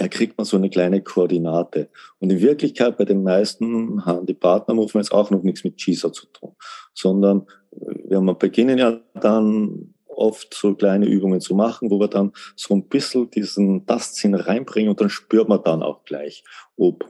er 0.00 0.08
kriegt 0.08 0.38
mal 0.38 0.44
so 0.44 0.56
eine 0.56 0.70
kleine 0.70 1.02
Koordinate. 1.02 1.90
Und 2.20 2.32
in 2.32 2.40
Wirklichkeit 2.40 2.96
bei 2.96 3.04
den 3.04 3.22
meisten 3.22 4.04
haben 4.06 4.24
die 4.24 4.34
Partner-Movements 4.34 5.12
auch 5.12 5.30
noch 5.30 5.42
nichts 5.42 5.62
mit 5.62 5.76
Chisa 5.76 6.10
zu 6.10 6.26
tun, 6.26 6.56
sondern 6.94 7.46
wir 7.70 8.20
beginnen 8.34 8.78
ja 8.78 8.98
dann 9.14 9.94
oft 10.08 10.54
so 10.54 10.74
kleine 10.74 11.06
Übungen 11.06 11.40
zu 11.40 11.54
machen, 11.54 11.90
wo 11.90 12.00
wir 12.00 12.08
dann 12.08 12.32
so 12.56 12.74
ein 12.74 12.88
bisschen 12.88 13.30
diesen 13.30 13.86
Tastsinn 13.86 14.34
reinbringen 14.34 14.90
und 14.90 15.00
dann 15.02 15.10
spürt 15.10 15.50
man 15.50 15.62
dann 15.62 15.82
auch 15.82 16.04
gleich, 16.04 16.44
ob, 16.78 17.04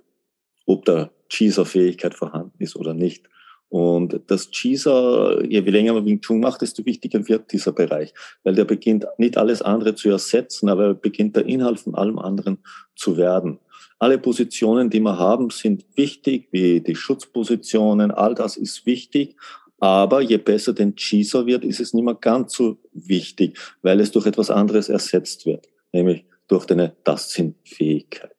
ob 0.67 0.85
der 0.85 1.13
Cheeser-Fähigkeit 1.29 2.15
vorhanden 2.15 2.57
ist 2.59 2.75
oder 2.75 2.93
nicht. 2.93 3.29
Und 3.71 4.21
das 4.27 4.51
Cheeser, 4.51 5.45
je 5.45 5.61
länger 5.61 5.95
man 5.95 6.05
Wing 6.05 6.21
Chun 6.21 6.41
macht, 6.41 6.61
desto 6.61 6.85
wichtiger 6.85 7.27
wird 7.29 7.53
dieser 7.53 7.71
Bereich, 7.71 8.13
weil 8.43 8.57
der 8.57 8.65
beginnt 8.65 9.07
nicht 9.17 9.39
alles 9.39 9.63
andere 9.63 9.95
zu 9.95 10.11
ersetzen, 10.11 10.69
aber 10.69 10.87
er 10.87 10.95
beginnt 10.95 11.37
der 11.37 11.47
Inhalt 11.47 11.79
von 11.79 11.95
allem 11.95 12.19
anderen 12.19 12.59
zu 12.97 13.17
werden. 13.17 13.61
Alle 14.01 14.19
Positionen, 14.19 14.91
die 14.91 14.99
wir 14.99 15.19
haben, 15.19 15.51
sind 15.51 15.85
wichtig, 15.95 16.49
wie 16.51 16.81
die 16.81 16.97
Schutzpositionen, 16.97 18.11
all 18.11 18.35
das 18.35 18.57
ist 18.57 18.87
wichtig, 18.87 19.37
aber 19.79 20.21
je 20.21 20.39
besser 20.39 20.73
den 20.73 20.97
Cheeser 20.97 21.47
wird, 21.47 21.65
ist 21.65 21.79
es 21.79 21.95
nicht 21.95 22.05
mehr 22.05 22.17
ganz 22.17 22.55
so 22.55 22.77
wichtig, 22.93 23.57
weil 23.83 24.01
es 24.01 24.11
durch 24.11 24.27
etwas 24.27 24.51
anderes 24.51 24.89
ersetzt 24.89 25.47
wird, 25.47 25.69
nämlich 25.93 26.25
durch 26.49 26.67
deine 26.67 26.93
Tastsinnfähigkeit. 27.05 28.35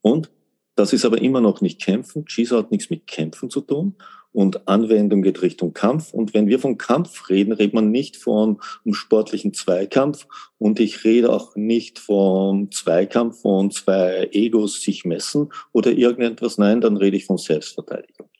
Und 0.00 0.28
das 0.74 0.92
ist 0.92 1.04
aber 1.04 1.20
immer 1.20 1.40
noch 1.40 1.60
nicht 1.60 1.80
Kämpfen. 1.80 2.24
Jiu 2.28 2.56
hat 2.56 2.70
nichts 2.70 2.90
mit 2.90 3.06
Kämpfen 3.06 3.50
zu 3.50 3.60
tun. 3.60 3.96
Und 4.32 4.66
Anwendung 4.66 5.20
geht 5.20 5.42
Richtung 5.42 5.74
Kampf. 5.74 6.14
Und 6.14 6.32
wenn 6.32 6.46
wir 6.46 6.58
von 6.58 6.78
Kampf 6.78 7.28
reden, 7.28 7.52
redet 7.52 7.74
man 7.74 7.90
nicht 7.90 8.16
von 8.16 8.58
einem 8.84 8.94
sportlichen 8.94 9.52
Zweikampf. 9.52 10.26
Und 10.56 10.80
ich 10.80 11.04
rede 11.04 11.30
auch 11.30 11.54
nicht 11.54 11.98
vom 11.98 12.70
Zweikampf 12.70 13.42
von 13.42 13.70
zwei 13.70 14.30
Egos 14.32 14.80
sich 14.80 15.04
messen 15.04 15.52
oder 15.72 15.92
irgendetwas. 15.92 16.56
Nein, 16.56 16.80
dann 16.80 16.96
rede 16.96 17.18
ich 17.18 17.26
von 17.26 17.36
Selbstverteidigung. 17.36 18.30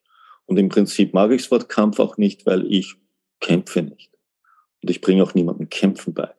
Und 0.47 0.59
im 0.59 0.71
Prinzip 0.71 1.13
mag 1.13 1.31
ich 1.31 1.43
das 1.43 1.51
Wort 1.51 1.69
Kampf 1.69 2.01
auch 2.01 2.17
nicht, 2.17 2.47
weil 2.47 2.67
ich 2.73 2.95
kämpfe 3.41 3.83
nicht. 3.83 4.11
Und 4.83 4.91
ich 4.91 5.03
bringe 5.03 5.23
auch 5.23 5.35
niemandem 5.35 5.69
Kämpfen 5.69 6.15
bei. 6.15 6.31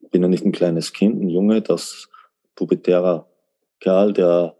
Ich 0.00 0.10
bin 0.10 0.22
ja 0.22 0.28
nicht 0.28 0.44
ein 0.44 0.52
kleines 0.52 0.92
Kind, 0.92 1.22
ein 1.22 1.28
Junge, 1.28 1.62
das 1.62 2.08
pubertärer 2.56 3.28
Kerl, 3.78 4.12
der 4.12 4.57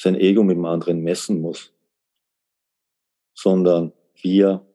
sein 0.00 0.14
Ego 0.14 0.42
mit 0.42 0.56
dem 0.56 0.64
anderen 0.64 1.02
messen 1.02 1.42
muss, 1.42 1.74
sondern 3.34 3.92
wir 4.22 4.66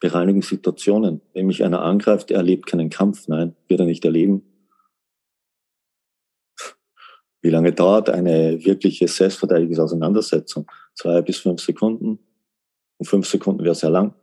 bereinigen 0.00 0.42
Situationen. 0.42 1.22
Wenn 1.32 1.46
mich 1.46 1.64
einer 1.64 1.80
angreift, 1.80 2.30
er 2.30 2.38
erlebt 2.38 2.66
keinen 2.66 2.90
Kampf. 2.90 3.26
Nein, 3.26 3.56
wird 3.68 3.80
er 3.80 3.86
nicht 3.86 4.04
erleben. 4.04 4.42
Wie 7.40 7.48
lange 7.48 7.72
dauert 7.72 8.10
eine 8.10 8.62
wirkliche 8.62 9.08
Selbstverteidigungsauseinandersetzung? 9.08 10.70
Zwei 10.94 11.22
bis 11.22 11.38
fünf 11.38 11.62
Sekunden. 11.62 12.18
Und 12.98 13.06
fünf 13.06 13.26
Sekunden 13.26 13.64
wäre 13.64 13.74
sehr 13.74 13.90
lang. 13.90 14.14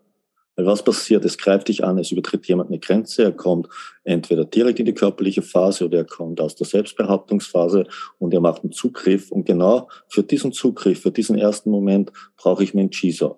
Weil 0.56 0.66
was 0.66 0.84
passiert? 0.84 1.24
Es 1.24 1.38
greift 1.38 1.70
dich 1.70 1.84
an, 1.84 1.98
es 1.98 2.12
übertritt 2.12 2.46
jemand 2.46 2.70
eine 2.70 2.80
Grenze, 2.80 3.24
er 3.24 3.32
kommt 3.32 3.70
entweder 4.04 4.44
direkt 4.44 4.80
in 4.80 4.86
die 4.86 4.94
körperliche 4.94 5.42
Phase 5.42 5.86
oder 5.86 6.00
er 6.00 6.06
kommt 6.06 6.42
aus 6.42 6.56
der 6.56 6.68
Selbstbehauptungsphase 6.68 7.88
und 8.20 8.34
er 8.34 8.42
macht 8.42 8.64
einen 8.64 8.74
Zugriff. 8.74 9.32
Und 9.32 9.46
genau 9.46 9.90
für 10.10 10.24
diesen 10.24 10.52
Zugriff, 10.52 11.02
für 11.02 11.12
diesen 11.12 11.38
ersten 11.38 11.72
Moment 11.72 12.12
brauche 12.36 12.64
ich 12.64 12.74
meinen 12.74 12.92
Cheeser. 12.92 13.38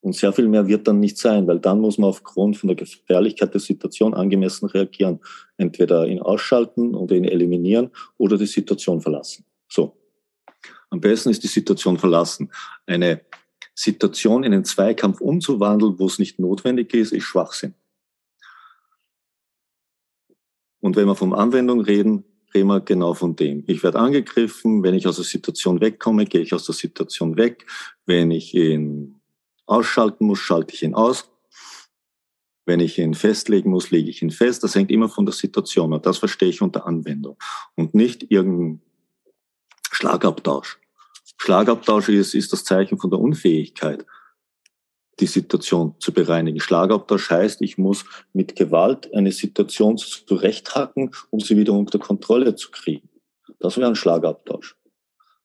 Und 0.00 0.14
sehr 0.14 0.32
viel 0.32 0.48
mehr 0.48 0.66
wird 0.66 0.88
dann 0.88 1.00
nicht 1.00 1.18
sein, 1.18 1.46
weil 1.46 1.58
dann 1.58 1.80
muss 1.80 1.98
man 1.98 2.10
aufgrund 2.10 2.56
von 2.56 2.68
der 2.68 2.76
Gefährlichkeit 2.76 3.52
der 3.52 3.60
Situation 3.60 4.14
angemessen 4.14 4.66
reagieren. 4.66 5.20
Entweder 5.56 6.06
ihn 6.06 6.20
ausschalten 6.20 6.94
oder 6.94 7.14
ihn 7.16 7.24
eliminieren 7.24 7.90
oder 8.16 8.38
die 8.38 8.46
Situation 8.46 9.00
verlassen. 9.00 9.44
So. 9.68 9.96
Am 10.90 11.00
besten 11.00 11.30
ist 11.30 11.42
die 11.42 11.48
Situation 11.48 11.98
verlassen. 11.98 12.50
Eine 12.86 13.20
Situation 13.78 14.42
in 14.42 14.52
einen 14.52 14.64
Zweikampf 14.64 15.20
umzuwandeln, 15.20 16.00
wo 16.00 16.06
es 16.06 16.18
nicht 16.18 16.40
notwendig 16.40 16.92
ist, 16.94 17.12
ist 17.12 17.22
Schwachsinn. 17.22 17.74
Und 20.80 20.96
wenn 20.96 21.06
wir 21.06 21.14
vom 21.14 21.32
Anwendung 21.32 21.80
reden, 21.80 22.24
reden 22.52 22.66
wir 22.66 22.80
genau 22.80 23.14
von 23.14 23.36
dem. 23.36 23.62
Ich 23.68 23.84
werde 23.84 24.00
angegriffen, 24.00 24.82
wenn 24.82 24.94
ich 24.94 25.06
aus 25.06 25.14
der 25.14 25.24
Situation 25.24 25.80
wegkomme, 25.80 26.24
gehe 26.24 26.40
ich 26.40 26.52
aus 26.54 26.66
der 26.66 26.74
Situation 26.74 27.36
weg. 27.36 27.66
Wenn 28.04 28.32
ich 28.32 28.52
ihn 28.52 29.20
ausschalten 29.66 30.26
muss, 30.26 30.40
schalte 30.40 30.74
ich 30.74 30.82
ihn 30.82 30.94
aus. 30.94 31.30
Wenn 32.66 32.80
ich 32.80 32.98
ihn 32.98 33.14
festlegen 33.14 33.70
muss, 33.70 33.92
lege 33.92 34.10
ich 34.10 34.22
ihn 34.22 34.32
fest. 34.32 34.64
Das 34.64 34.74
hängt 34.74 34.90
immer 34.90 35.08
von 35.08 35.24
der 35.24 35.34
Situation 35.34 35.92
und 35.92 36.04
das 36.04 36.18
verstehe 36.18 36.48
ich 36.48 36.62
unter 36.62 36.84
Anwendung 36.84 37.36
und 37.76 37.94
nicht 37.94 38.28
irgendein 38.28 38.82
Schlagabtausch. 39.92 40.80
Schlagabtausch 41.38 42.08
ist, 42.08 42.34
ist 42.34 42.52
das 42.52 42.64
Zeichen 42.64 42.98
von 42.98 43.10
der 43.10 43.20
Unfähigkeit, 43.20 44.04
die 45.20 45.26
Situation 45.26 45.94
zu 46.00 46.12
bereinigen. 46.12 46.60
Schlagabtausch 46.60 47.30
heißt, 47.30 47.62
ich 47.62 47.78
muss 47.78 48.04
mit 48.32 48.56
Gewalt 48.56 49.12
eine 49.14 49.32
Situation 49.32 49.96
zurechthacken, 49.96 51.12
um 51.30 51.40
sie 51.40 51.56
wieder 51.56 51.72
unter 51.72 51.98
Kontrolle 51.98 52.56
zu 52.56 52.70
kriegen. 52.70 53.08
Das 53.60 53.76
wäre 53.76 53.88
ein 53.88 53.94
Schlagabtausch. 53.94 54.76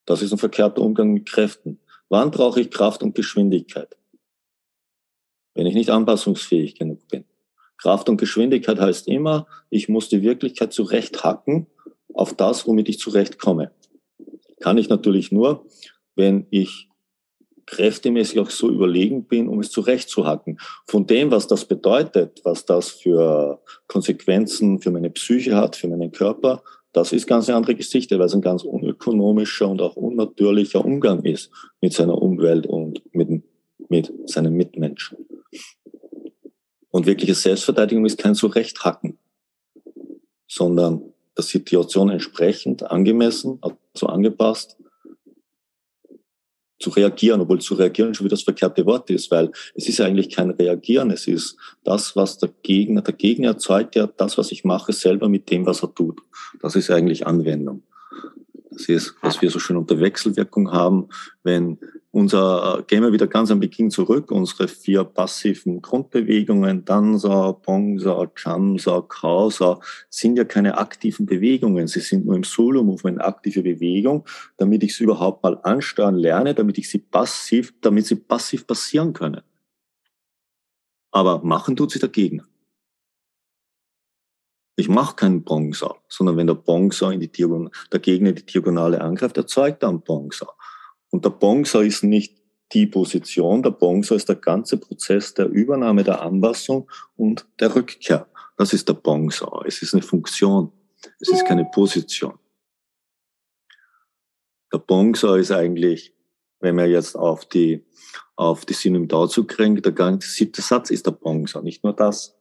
Das 0.06 0.22
ist 0.22 0.32
ein 0.32 0.40
verkehrter 0.40 0.82
Umgang 0.82 1.14
mit 1.14 1.28
Kräften. 1.28 1.80
Wann 2.10 2.32
brauche 2.32 2.60
ich 2.60 2.72
Kraft 2.72 3.04
und 3.04 3.16
Geschwindigkeit? 3.16 3.96
Wenn 5.54 5.68
ich 5.68 5.76
nicht 5.76 5.92
anpassungsfähig 5.92 6.76
genug 6.76 7.08
bin. 7.08 7.26
Kraft 7.78 8.10
und 8.10 8.18
Geschwindigkeit 8.18 8.80
heißt 8.80 9.08
immer, 9.08 9.48
ich 9.70 9.90
muss 9.90 10.10
die 10.10 10.24
Wirklichkeit 10.24 10.74
zurechthacken 10.74 11.68
auf 12.14 12.34
das, 12.34 12.68
womit 12.68 12.90
ich 12.90 13.00
zurechtkomme 13.00 13.72
kann 14.64 14.78
ich 14.78 14.88
natürlich 14.88 15.30
nur, 15.30 15.66
wenn 16.16 16.48
ich 16.50 16.88
kräftemäßig 17.66 18.40
auch 18.40 18.50
so 18.50 18.70
überlegen 18.70 19.26
bin, 19.26 19.50
um 19.50 19.60
es 19.60 19.72
zurechtzuhacken. 19.72 20.58
Von 20.88 21.06
dem, 21.06 21.32
was 21.32 21.48
das 21.48 21.66
bedeutet, 21.66 22.40
was 22.46 22.66
das 22.66 22.90
für 22.90 23.62
Konsequenzen 23.88 24.80
für 24.80 24.92
meine 24.92 25.10
Psyche 25.10 25.58
hat, 25.58 25.76
für 25.76 25.90
meinen 25.90 26.14
Körper, 26.14 26.64
das 26.94 27.12
ist 27.12 27.28
ganz 27.28 27.50
eine 27.50 27.58
andere 27.58 27.76
Geschichte, 27.76 28.18
weil 28.20 28.28
es 28.28 28.36
ein 28.36 28.42
ganz 28.42 28.64
unökonomischer 28.64 29.68
und 29.68 29.82
auch 29.82 29.98
unnatürlicher 29.98 30.86
Umgang 30.86 31.26
ist 31.26 31.52
mit 31.82 31.92
seiner 31.92 32.22
Umwelt 32.22 32.66
und 32.66 33.02
mit, 33.14 33.44
mit 33.90 34.14
seinen 34.28 34.54
Mitmenschen. 34.54 35.18
Und 36.90 37.06
wirkliche 37.06 37.36
Selbstverteidigung 37.36 38.06
ist 38.06 38.18
kein 38.18 38.36
Zurechthacken, 38.36 39.18
sondern 40.48 41.02
der 41.36 41.44
Situation 41.44 42.10
entsprechend 42.10 42.84
angemessen, 42.84 43.58
also 43.94 44.08
angepasst, 44.08 44.78
zu 46.80 46.90
reagieren, 46.90 47.40
obwohl 47.40 47.62
zu 47.62 47.76
reagieren 47.76 48.14
schon 48.14 48.26
wieder 48.26 48.36
das 48.36 48.44
verkehrte 48.44 48.86
Wort 48.86 49.10
ist, 49.10 49.32
weil 49.32 49.52
es 49.74 49.88
ist 49.88 50.02
eigentlich 50.02 50.30
kein 50.30 50.52
Reagieren, 50.52 51.12
es 51.12 51.28
ist 51.28 51.56
das, 51.84 52.16
was 52.16 52.38
der 52.38 52.50
Gegner, 52.62 53.02
der 53.02 53.14
Gegner 53.14 53.50
erzeugt 53.50 53.96
ja 53.96 54.08
das, 54.08 54.38
was 54.38 54.52
ich 54.52 54.66
mache, 54.66 54.92
selber 54.92 55.30
mit 55.30 55.50
dem, 55.50 55.66
was 55.66 55.82
er 55.82 55.94
tut. 55.94 56.22
Das 56.62 56.76
ist 56.76 56.92
eigentlich 56.92 57.26
Anwendung. 57.26 57.84
Das 58.74 58.90
ist, 58.90 59.16
was 59.22 59.42
wir 59.42 59.50
so 59.50 59.60
schön 59.60 59.78
unter 59.78 60.00
Wechselwirkung 60.00 60.72
haben, 60.72 61.10
wenn 61.44 61.78
unser, 62.12 62.84
gehen 62.88 63.02
wir 63.02 63.12
wieder 63.12 63.26
ganz 63.26 63.50
am 63.50 63.60
Beginn 63.60 63.90
zurück, 63.90 64.30
unsere 64.32 64.68
vier 64.68 65.04
passiven 65.04 65.82
Grundbewegungen, 65.82 66.86
Dansa, 66.86 67.54
Bongsa, 67.54 68.32
Chamsa, 68.36 69.02
Kausa, 69.08 69.80
sind 70.10 70.38
ja 70.38 70.44
keine 70.44 70.78
aktiven 70.78 71.26
Bewegungen. 71.26 71.88
Sie 71.88 72.02
sind 72.02 72.26
nur 72.26 72.36
im 72.36 72.44
Solo-Movement 72.44 73.20
aktive 73.20 73.64
Bewegung, 73.64 74.26
damit 74.58 74.84
ich 74.84 74.96
sie 74.96 75.06
überhaupt 75.06 75.44
mal 75.44 75.60
ansteuern 75.64 76.16
lerne, 76.16 76.54
damit 76.54 76.78
ich 76.78 76.88
sie 76.88 77.00
passiv, 77.00 77.74
damit 77.82 78.06
sie 78.06 78.16
passiv 78.16 78.68
passieren 78.68 79.14
können. 79.14 79.42
Aber 81.12 81.44
machen 81.44 81.76
tut 81.76 81.92
sie 81.92 82.00
der 82.00 82.10
Gegner. 82.10 82.46
Ich 84.76 84.90
mache 84.90 85.16
keinen 85.16 85.44
Bongsa, 85.44 85.96
sondern 86.10 86.38
wenn 86.38 86.48
der 86.48 86.56
Bongsa 86.56 87.12
in 87.12 87.20
die 87.20 87.32
Diagonale, 87.32 87.72
der 87.92 88.00
Gegner 88.00 88.32
die 88.32 88.46
Diagonale 88.46 89.02
angreift, 89.02 89.38
erzeugt 89.38 89.84
er 89.84 89.90
einen 89.90 90.02
Bongsa. 90.02 90.48
Und 91.12 91.26
der 91.26 91.30
Bongsa 91.30 91.82
ist 91.82 92.04
nicht 92.04 92.42
die 92.72 92.88
Position, 92.88 93.62
der 93.62 93.70
Bongsa 93.70 94.16
ist 94.16 94.30
der 94.30 94.36
ganze 94.36 94.78
Prozess 94.78 95.36
der 95.36 95.48
Übernahme, 95.48 96.04
der 96.04 96.22
Anpassung 96.22 96.90
und 97.16 97.46
der 97.60 97.76
Rückkehr. 97.76 98.28
Das 98.58 98.74
ist 98.74 98.90
der 98.90 98.96
Bongsa. 98.96 99.62
Es 99.66 99.82
ist 99.84 99.94
eine 99.94 100.02
Funktion. 100.02 100.72
Es 101.20 101.30
ist 101.30 101.46
keine 101.46 101.66
Position. 101.66 102.40
Der 104.72 104.80
Bongsa 104.80 105.38
ist 105.38 105.52
eigentlich, 105.52 106.16
wenn 106.60 106.76
man 106.76 106.90
jetzt 106.90 107.16
auf 107.16 107.46
die, 107.46 107.86
auf 108.36 108.66
die 108.66 108.74
Synonym 108.74 109.08
dazu 109.08 109.46
kriegt, 109.46 109.86
der 109.86 109.92
ganze 109.92 110.30
siebte 110.30 110.64
Satz 110.64 110.90
ist 110.90 111.06
der 111.06 111.12
Bongsa. 111.12 111.62
Nicht 111.62 111.84
nur 111.84 111.94
das. 111.94 112.36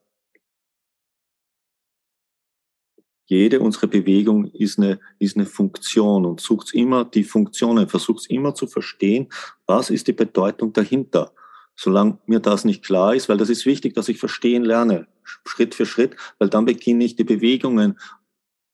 Jede 3.33 3.61
unsere 3.61 3.89
Bewegung 3.89 4.45
ist 4.53 4.79
eine, 4.79 5.01
ist 5.19 5.37
eine 5.37 5.47
Funktion 5.47 6.27
und 6.27 6.41
sucht 6.41 6.75
immer 6.75 7.05
die 7.07 7.25
Funktionen, 7.25 7.89
versucht 7.89 8.31
immer 8.31 8.55
zu 8.55 8.67
verstehen, 8.67 9.29
was 9.67 9.89
ist 9.89 10.07
die 10.07 10.12
Bedeutung 10.12 10.75
dahinter. 10.75 11.33
Solange 11.75 12.19
mir 12.27 12.41
das 12.41 12.67
nicht 12.67 12.85
klar 12.85 13.15
ist, 13.15 13.31
weil 13.31 13.39
das 13.39 13.49
ist 13.49 13.65
wichtig, 13.65 13.95
dass 13.95 14.11
ich 14.11 14.19
verstehen 14.19 14.65
lerne, 14.65 15.07
Schritt 15.47 15.75
für 15.75 15.87
Schritt, 15.87 16.15
weil 16.39 16.51
dann 16.51 16.67
beginne 16.67 17.05
ich 17.05 17.17
die 17.17 17.25
Bewegungen 17.25 17.99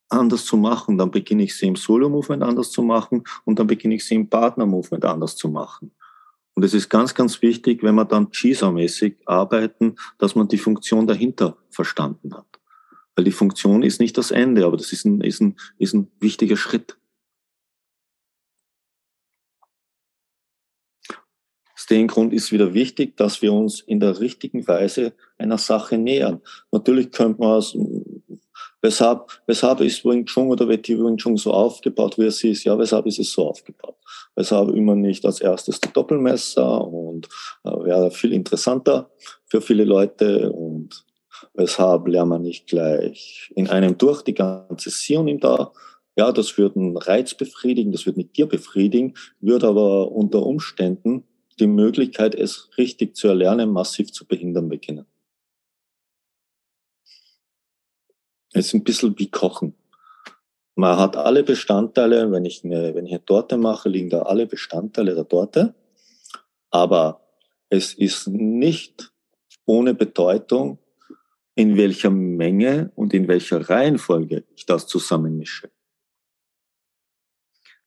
anders 0.09 0.45
zu 0.45 0.57
machen, 0.57 0.99
dann 0.99 1.13
beginne 1.13 1.45
ich 1.45 1.57
sie 1.57 1.67
im 1.67 1.77
Solo-Movement 1.77 2.43
anders 2.43 2.73
zu 2.73 2.83
machen 2.83 3.23
und 3.45 3.61
dann 3.61 3.69
beginne 3.69 3.95
ich 3.95 4.05
sie 4.05 4.17
im 4.17 4.29
Partner-Movement 4.29 5.05
anders 5.05 5.37
zu 5.37 5.49
machen. 5.49 5.93
Und 6.55 6.65
es 6.65 6.75
ist 6.75 6.89
ganz, 6.89 7.15
ganz 7.15 7.41
wichtig, 7.43 7.85
wenn 7.85 7.95
wir 7.95 8.05
dann 8.05 8.33
GISA-mäßig 8.33 9.19
arbeiten, 9.27 9.95
dass 10.19 10.35
man 10.35 10.49
die 10.49 10.59
Funktion 10.59 11.07
dahinter 11.07 11.57
verstanden 11.71 12.35
hat. 12.35 12.58
Weil 13.19 13.25
die 13.25 13.33
Funktion 13.33 13.83
ist 13.83 13.99
nicht 13.99 14.17
das 14.17 14.31
Ende, 14.31 14.65
aber 14.65 14.77
das 14.77 14.93
ist 14.93 15.05
ein, 15.05 15.21
ist 15.23 15.41
ein, 15.41 15.57
ist 15.77 15.93
ein 15.93 16.09
wichtiger 16.21 16.57
Schritt. 16.57 16.97
Aus 21.75 21.87
dem 21.91 22.07
Grund 22.07 22.33
ist 22.33 22.53
wieder 22.53 22.75
wichtig, 22.75 23.17
dass 23.17 23.43
wir 23.43 23.53
uns 23.53 23.81
in 23.81 23.99
der 23.99 24.21
richtigen 24.21 24.69
Weise 24.69 25.15
einer 25.37 25.59
Sache 25.59 25.99
nähern. 25.99 26.43
Natürlich 26.71 27.11
könnte 27.11 27.41
man 27.41 27.59
es, 27.59 27.77
weshalb, 28.83 29.43
weshalb 29.49 29.81
ist 29.81 30.05
Wing 30.05 30.25
Chun 30.25 30.51
oder 30.51 30.69
wird 30.69 30.87
die 30.87 30.97
Wing 30.97 31.17
Chun 31.17 31.37
so 31.37 31.53
aufgebaut, 31.53 32.19
wie 32.19 32.27
es 32.27 32.45
ist? 32.45 32.63
Ja, 32.63 32.79
weshalb 32.79 33.07
ist 33.07 33.19
es 33.19 33.33
so 33.33 33.49
aufgebaut? 33.49 33.97
Weshalb 34.37 34.69
immer 34.77 34.95
nicht 34.95 35.27
als 35.27 35.41
erstes 35.41 35.81
die 35.81 35.93
Doppelmesser 35.93 36.87
und 36.87 37.29
äh, 37.65 37.71
wäre 37.71 38.13
viel 38.13 38.33
interessanter 38.33 39.11
für 39.47 39.61
viele 39.61 39.83
Leute 39.83 40.53
und 40.53 41.08
Weshalb 41.55 42.07
lernt 42.07 42.31
man 42.31 42.43
nicht 42.43 42.67
gleich 42.67 43.53
in 43.55 43.69
einem 43.69 43.99
durch 43.99 44.23
die 44.23 44.35
ganze 44.35 44.91
Sion 44.91 45.39
da? 45.41 45.73
Ja, 46.17 46.33
das 46.33 46.59
wird 46.59 46.77
einen 46.77 46.97
Reiz 46.97 47.35
befriedigen, 47.35 47.93
das 47.93 48.07
wird 48.07 48.17
mit 48.17 48.37
dir 48.37 48.47
befriedigen, 48.47 49.15
wird 49.41 49.63
aber 49.63 50.11
unter 50.11 50.45
Umständen 50.45 51.25
die 51.61 51.67
Möglichkeit, 51.67 52.35
es 52.35 52.71
richtig 52.77 53.17
zu 53.17 53.29
erlernen, 53.29 53.71
massiv 53.71 54.13
zu 54.13 54.27
behindern 54.27 54.69
beginnen. 54.69 55.07
Es 58.53 58.67
ist 58.67 58.75
ein 58.75 58.85
bisschen 58.85 59.19
wie 59.19 59.31
Kochen. 59.31 59.75
Man 60.75 60.97
hat 60.97 61.17
alle 61.17 61.43
Bestandteile, 61.43 62.31
wenn 62.31 62.45
ich 62.45 62.65
eine, 62.65 62.95
wenn 62.95 63.07
ich 63.07 63.13
eine 63.13 63.25
Torte 63.25 63.57
mache, 63.57 63.89
liegen 63.89 64.11
da 64.11 64.23
alle 64.23 64.47
Bestandteile 64.47 65.15
der 65.15 65.29
Torte. 65.29 65.75
Aber 66.71 67.21
es 67.69 67.95
ist 67.95 68.29
nicht 68.29 69.13
ohne 69.67 69.95
Bedeutung, 69.95 70.79
in 71.59 71.77
welcher 71.77 72.11
Menge 72.11 72.93
und 72.95 73.13
in 73.13 73.27
welcher 73.27 73.69
Reihenfolge 73.69 74.45
ich 74.55 74.65
das 74.65 74.87
zusammenmische. 74.87 75.73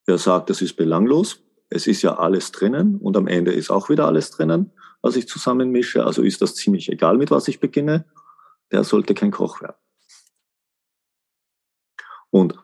Wer 0.06 0.18
sagt, 0.18 0.50
das 0.50 0.62
ist 0.62 0.74
belanglos, 0.74 1.42
es 1.70 1.88
ist 1.88 2.02
ja 2.02 2.18
alles 2.18 2.52
drinnen 2.52 2.98
und 2.98 3.16
am 3.16 3.28
Ende 3.28 3.54
ist 3.54 3.70
auch 3.72 3.88
wieder 3.88 4.08
alles 4.08 4.30
drinnen, 4.30 4.74
was 5.02 5.16
ich 5.16 5.26
zusammenmische, 5.26 6.06
also 6.06 6.22
ist 6.22 6.42
das 6.42 6.56
ziemlich 6.56 6.90
egal, 6.90 7.18
mit 7.18 7.32
was 7.32 7.48
ich 7.48 7.62
beginne, 7.62 8.04
der 8.74 8.84
sollte 8.84 9.14
kein 9.14 9.32
Koch 9.32 9.62
werden. 9.62 9.78
Und 12.30 12.58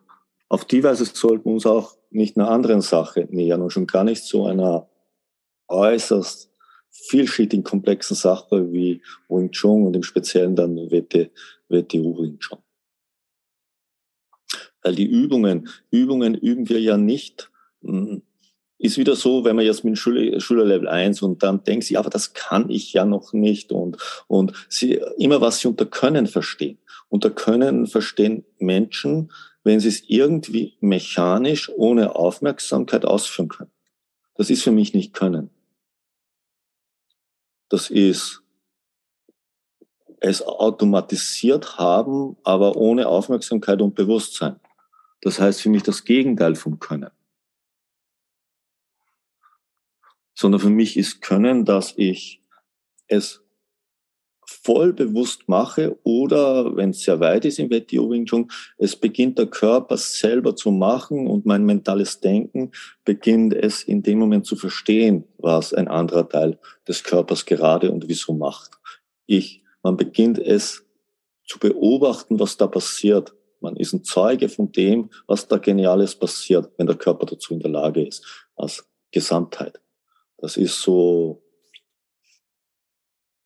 auf 0.50 0.66
die 0.66 0.84
Weise 0.84 1.06
sollten 1.06 1.46
wir 1.46 1.54
uns 1.54 1.66
auch 1.66 1.98
nicht 2.10 2.36
einer 2.36 2.52
anderen 2.52 2.82
Sache 2.82 3.30
nähern 3.32 3.62
und 3.62 3.72
schon 3.72 3.88
gar 3.88 4.04
nicht 4.04 4.26
zu 4.26 4.46
einer 4.46 4.90
äußerst 5.70 6.52
vielschichtigen, 7.10 7.64
komplexen 7.64 8.16
Sache 8.16 8.72
wie 8.72 9.02
Wing 9.30 9.52
Chun 9.52 9.86
und 9.86 9.96
im 9.96 10.04
Speziellen 10.04 10.56
dann 10.56 10.76
WT, 10.76 11.32
WTU 11.70 12.22
Wing 12.22 12.40
Chun. 12.40 12.60
Weil 14.82 14.96
die 14.96 15.06
Übungen, 15.06 15.70
Übungen 15.92 16.36
üben 16.36 16.70
wir 16.70 16.80
ja 16.80 16.98
nicht, 16.98 17.52
hm, 17.84 18.22
ist 18.80 18.98
wieder 18.98 19.16
so, 19.16 19.44
wenn 19.44 19.56
man 19.56 19.66
jetzt 19.66 19.84
mit 19.84 19.98
Schüler, 19.98 20.40
Schülerlevel 20.40 20.88
1 20.88 21.22
und 21.24 21.42
dann 21.42 21.64
denkt 21.64 21.86
sie, 21.86 21.98
aber 21.98 22.10
das 22.10 22.34
kann 22.34 22.70
ich 22.70 22.94
ja 22.94 23.06
noch 23.06 23.34
nicht 23.34 23.72
und, 23.72 23.98
und 24.28 24.54
sie, 24.70 25.02
immer 25.18 25.42
was 25.42 25.60
sie 25.60 25.68
unter 25.68 25.86
Können 25.86 26.28
verstehen. 26.28 26.78
Unter 27.10 27.32
Können 27.32 27.88
verstehen 27.88 28.46
Menschen, 28.60 29.32
wenn 29.64 29.80
sie 29.80 29.88
es 29.88 30.04
irgendwie 30.08 30.78
mechanisch 30.80 31.72
ohne 31.76 32.16
Aufmerksamkeit 32.16 33.06
ausführen 33.06 33.50
können. 33.50 33.72
Das 34.36 34.50
ist 34.50 34.64
für 34.64 34.72
mich 34.72 34.94
nicht 34.94 35.14
Können. 35.14 35.50
Das 37.70 37.90
ist 37.90 38.44
es 40.20 40.42
automatisiert 40.42 41.78
haben, 41.78 42.38
aber 42.44 42.76
ohne 42.76 43.08
Aufmerksamkeit 43.08 43.82
und 43.82 43.96
Bewusstsein. 43.96 44.60
Das 45.22 45.40
heißt 45.40 45.62
für 45.62 45.70
mich 45.70 45.84
das 45.84 46.04
Gegenteil 46.04 46.56
vom 46.56 46.80
Können. 46.80 47.12
Sondern 50.34 50.62
für 50.62 50.70
mich 50.70 50.98
ist 50.98 51.22
Können, 51.22 51.66
dass 51.66 51.94
ich 51.98 52.42
es 53.08 53.44
voll 54.48 54.94
bewusst 54.94 55.48
mache 55.48 55.98
oder 56.04 56.76
wenn 56.76 56.92
es 56.92 57.02
sehr 57.02 57.20
weit 57.20 57.44
ist 57.46 57.60
im 57.60 57.70
WTO 57.70 58.10
Wing 58.10 58.26
Chun, 58.26 58.50
es 58.78 58.96
beginnt 58.96 59.38
der 59.38 59.48
Körper 59.48 59.98
selber 59.98 60.56
zu 60.56 60.72
machen 60.72 61.28
und 61.28 61.46
mein 61.46 61.66
mentales 61.66 62.22
Denken 62.22 62.72
beginnt 63.04 63.54
es 63.54 63.84
in 63.84 64.04
dem 64.04 64.20
Moment 64.20 64.46
zu 64.46 64.56
verstehen, 64.56 65.26
was 65.38 65.74
ein 65.74 65.90
anderer 65.90 66.28
Teil 66.28 66.58
des 66.88 67.04
Körpers 67.04 67.46
gerade 67.46 67.92
und 67.92 68.08
wieso 68.08 68.34
macht. 68.34 68.72
Ich, 69.26 69.64
man 69.84 69.98
beginnt 69.98 70.40
es 70.40 70.86
zu 71.46 71.60
beobachten, 71.60 72.40
was 72.40 72.56
da 72.56 72.68
passiert. 72.68 73.34
Man 73.60 73.76
ist 73.76 73.94
ein 73.94 74.04
Zeuge 74.04 74.48
von 74.48 74.72
dem, 74.72 75.10
was 75.28 75.48
da 75.48 75.58
Geniales 75.58 76.16
passiert, 76.16 76.72
wenn 76.78 76.88
der 76.88 76.96
Körper 76.96 77.26
dazu 77.26 77.54
in 77.54 77.60
der 77.60 77.72
Lage 77.72 78.06
ist, 78.06 78.50
als 78.56 78.88
Gesamtheit. 79.12 79.82
Das 80.38 80.56
ist 80.58 80.82
so 80.82 81.42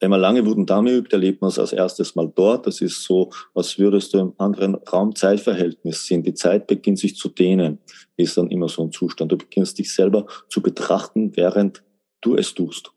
wenn 0.01 0.09
man 0.09 0.19
lange 0.19 0.45
Wudendame 0.47 0.91
übt, 0.91 1.13
erlebt 1.13 1.41
man 1.41 1.49
es 1.49 1.59
als 1.59 1.73
erstes 1.73 2.15
Mal 2.15 2.31
dort. 2.35 2.65
Das 2.65 2.81
ist 2.81 3.03
so, 3.03 3.29
als 3.53 3.77
würdest 3.77 4.13
du 4.13 4.17
im 4.17 4.33
anderen 4.39 4.73
Raum-Zeitverhältnis 4.73 6.07
sind. 6.07 6.25
Die 6.25 6.33
Zeit 6.33 6.65
beginnt 6.65 6.97
sich 6.97 7.15
zu 7.15 7.29
dehnen, 7.29 7.77
ist 8.17 8.35
dann 8.35 8.49
immer 8.49 8.67
so 8.67 8.83
ein 8.83 8.91
Zustand. 8.91 9.31
Du 9.31 9.37
beginnst 9.37 9.77
dich 9.77 9.93
selber 9.93 10.25
zu 10.49 10.61
betrachten, 10.61 11.37
während 11.37 11.83
du 12.21 12.35
es 12.35 12.55
tust. 12.55 12.91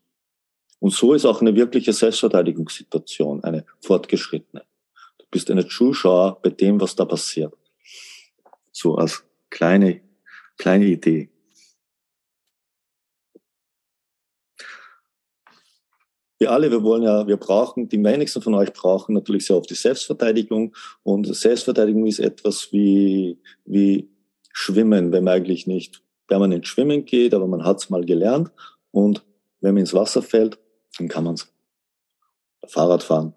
Und 0.79 0.93
so 0.93 1.13
ist 1.13 1.25
auch 1.25 1.41
eine 1.41 1.55
wirkliche 1.55 1.93
Selbstverteidigungssituation, 1.93 3.43
eine 3.43 3.65
fortgeschrittene. 3.81 4.63
Du 5.19 5.25
bist 5.29 5.51
eine 5.51 5.67
Zuschauer 5.67 6.39
bei 6.41 6.49
dem, 6.49 6.81
was 6.81 6.95
da 6.95 7.05
passiert. 7.05 7.53
So 8.71 8.95
als 8.95 9.23
kleine, 9.51 10.01
kleine 10.57 10.85
Idee. 10.85 11.29
Wir 16.45 16.51
alle, 16.51 16.69
wir 16.69 16.83
wollen 16.83 17.01
ja, 17.01 17.25
wir 17.25 17.37
brauchen, 17.37 17.89
die 17.89 18.03
wenigsten 18.03 18.39
von 18.39 18.53
euch 18.53 18.71
brauchen 18.71 19.15
natürlich 19.15 19.47
sehr 19.47 19.57
oft 19.57 19.69
die 19.69 19.73
Selbstverteidigung. 19.73 20.75
Und 21.01 21.35
Selbstverteidigung 21.35 22.05
ist 22.05 22.19
etwas 22.19 22.71
wie, 22.71 23.39
wie 23.65 24.07
Schwimmen, 24.53 25.11
wenn 25.11 25.23
man 25.23 25.33
eigentlich 25.33 25.65
nicht 25.65 26.03
permanent 26.27 26.67
schwimmen 26.67 27.05
geht, 27.05 27.33
aber 27.33 27.47
man 27.47 27.65
hat 27.65 27.77
es 27.77 27.89
mal 27.89 28.05
gelernt 28.05 28.51
und 28.91 29.25
wenn 29.61 29.73
man 29.73 29.81
ins 29.81 29.93
Wasser 29.95 30.21
fällt, 30.21 30.59
dann 30.99 31.07
kann 31.07 31.23
man 31.23 31.33
es. 31.33 31.51
Fahrrad 32.67 33.01
fahren. 33.01 33.33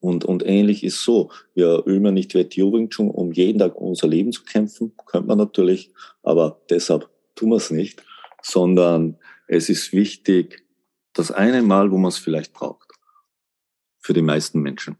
Und, 0.00 0.24
und 0.24 0.46
ähnlich 0.46 0.82
ist 0.82 1.02
so. 1.02 1.30
Wir 1.54 1.82
üben 1.84 2.06
ja 2.06 2.10
nicht 2.10 2.32
Chun, 2.32 3.10
um 3.10 3.32
jeden 3.32 3.58
Tag 3.58 3.76
unser 3.76 4.08
Leben 4.08 4.32
zu 4.32 4.44
kämpfen. 4.44 4.92
Könnte 5.06 5.28
man 5.28 5.38
natürlich, 5.38 5.90
aber 6.22 6.60
deshalb 6.70 7.08
tun 7.34 7.50
wir 7.50 7.56
es 7.56 7.70
nicht. 7.70 8.02
Sondern 8.42 9.18
es 9.46 9.68
ist 9.68 9.92
wichtig, 9.92 10.67
das 11.18 11.30
eine 11.30 11.62
Mal, 11.62 11.90
wo 11.90 11.98
man 11.98 12.08
es 12.08 12.18
vielleicht 12.18 12.52
braucht. 12.52 12.92
Für 13.98 14.12
die 14.12 14.22
meisten 14.22 14.60
Menschen. 14.60 14.96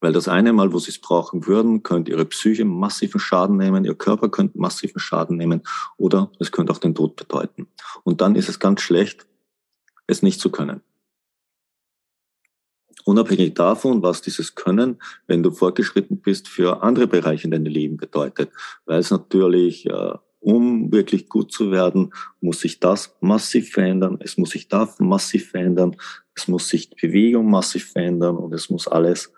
Weil 0.00 0.12
das 0.12 0.28
eine 0.28 0.52
Mal, 0.52 0.72
wo 0.72 0.78
sie 0.78 0.90
es 0.90 1.00
brauchen 1.00 1.46
würden, 1.46 1.82
könnte 1.82 2.12
ihre 2.12 2.24
Psyche 2.24 2.64
massiven 2.64 3.20
Schaden 3.20 3.56
nehmen, 3.56 3.84
ihr 3.84 3.94
Körper 3.94 4.28
könnte 4.28 4.58
massiven 4.58 5.00
Schaden 5.00 5.36
nehmen 5.36 5.62
oder 5.96 6.30
es 6.38 6.52
könnte 6.52 6.72
auch 6.72 6.78
den 6.78 6.94
Tod 6.94 7.16
bedeuten. 7.16 7.66
Und 8.04 8.20
dann 8.20 8.36
ist 8.36 8.48
es 8.48 8.60
ganz 8.60 8.80
schlecht, 8.80 9.26
es 10.06 10.22
nicht 10.22 10.40
zu 10.40 10.50
können. 10.50 10.82
Unabhängig 13.04 13.54
davon, 13.54 14.02
was 14.02 14.22
dieses 14.22 14.54
Können, 14.54 15.00
wenn 15.26 15.42
du 15.42 15.50
fortgeschritten 15.50 16.20
bist, 16.20 16.46
für 16.46 16.82
andere 16.82 17.06
Bereiche 17.06 17.44
in 17.44 17.50
deinem 17.50 17.66
Leben 17.66 17.96
bedeutet. 17.96 18.50
Weil 18.84 18.98
es 18.98 19.10
natürlich, 19.10 19.86
äh, 19.86 20.14
um 20.40 20.92
wirklich 20.92 21.28
gut 21.28 21.52
zu 21.52 21.70
werden, 21.70 22.12
muss 22.40 22.60
sich 22.60 22.80
das 22.80 23.16
massiv 23.20 23.72
verändern, 23.72 24.18
es 24.20 24.38
muss 24.38 24.50
sich 24.50 24.68
da 24.68 24.88
massiv 24.98 25.50
verändern, 25.50 25.96
es 26.34 26.48
muss 26.48 26.68
sich 26.68 26.90
die 26.90 27.06
Bewegung 27.06 27.50
massiv 27.50 27.92
verändern 27.92 28.36
und 28.36 28.52
es 28.54 28.70
muss 28.70 28.86
alles 28.86 29.32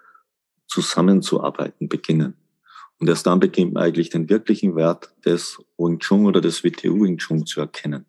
zusammenzuarbeiten 0.66 1.88
beginnen. 1.88 2.34
Und 2.98 3.08
erst 3.08 3.26
dann 3.26 3.40
beginnt 3.40 3.72
man 3.72 3.84
eigentlich 3.84 4.10
den 4.10 4.28
wirklichen 4.28 4.76
Wert 4.76 5.14
des 5.24 5.58
Wing 5.78 5.98
Chun 6.00 6.26
oder 6.26 6.42
des 6.42 6.62
WTU 6.62 7.02
Wing 7.02 7.16
Chun 7.16 7.46
zu 7.46 7.60
erkennen. 7.60 8.04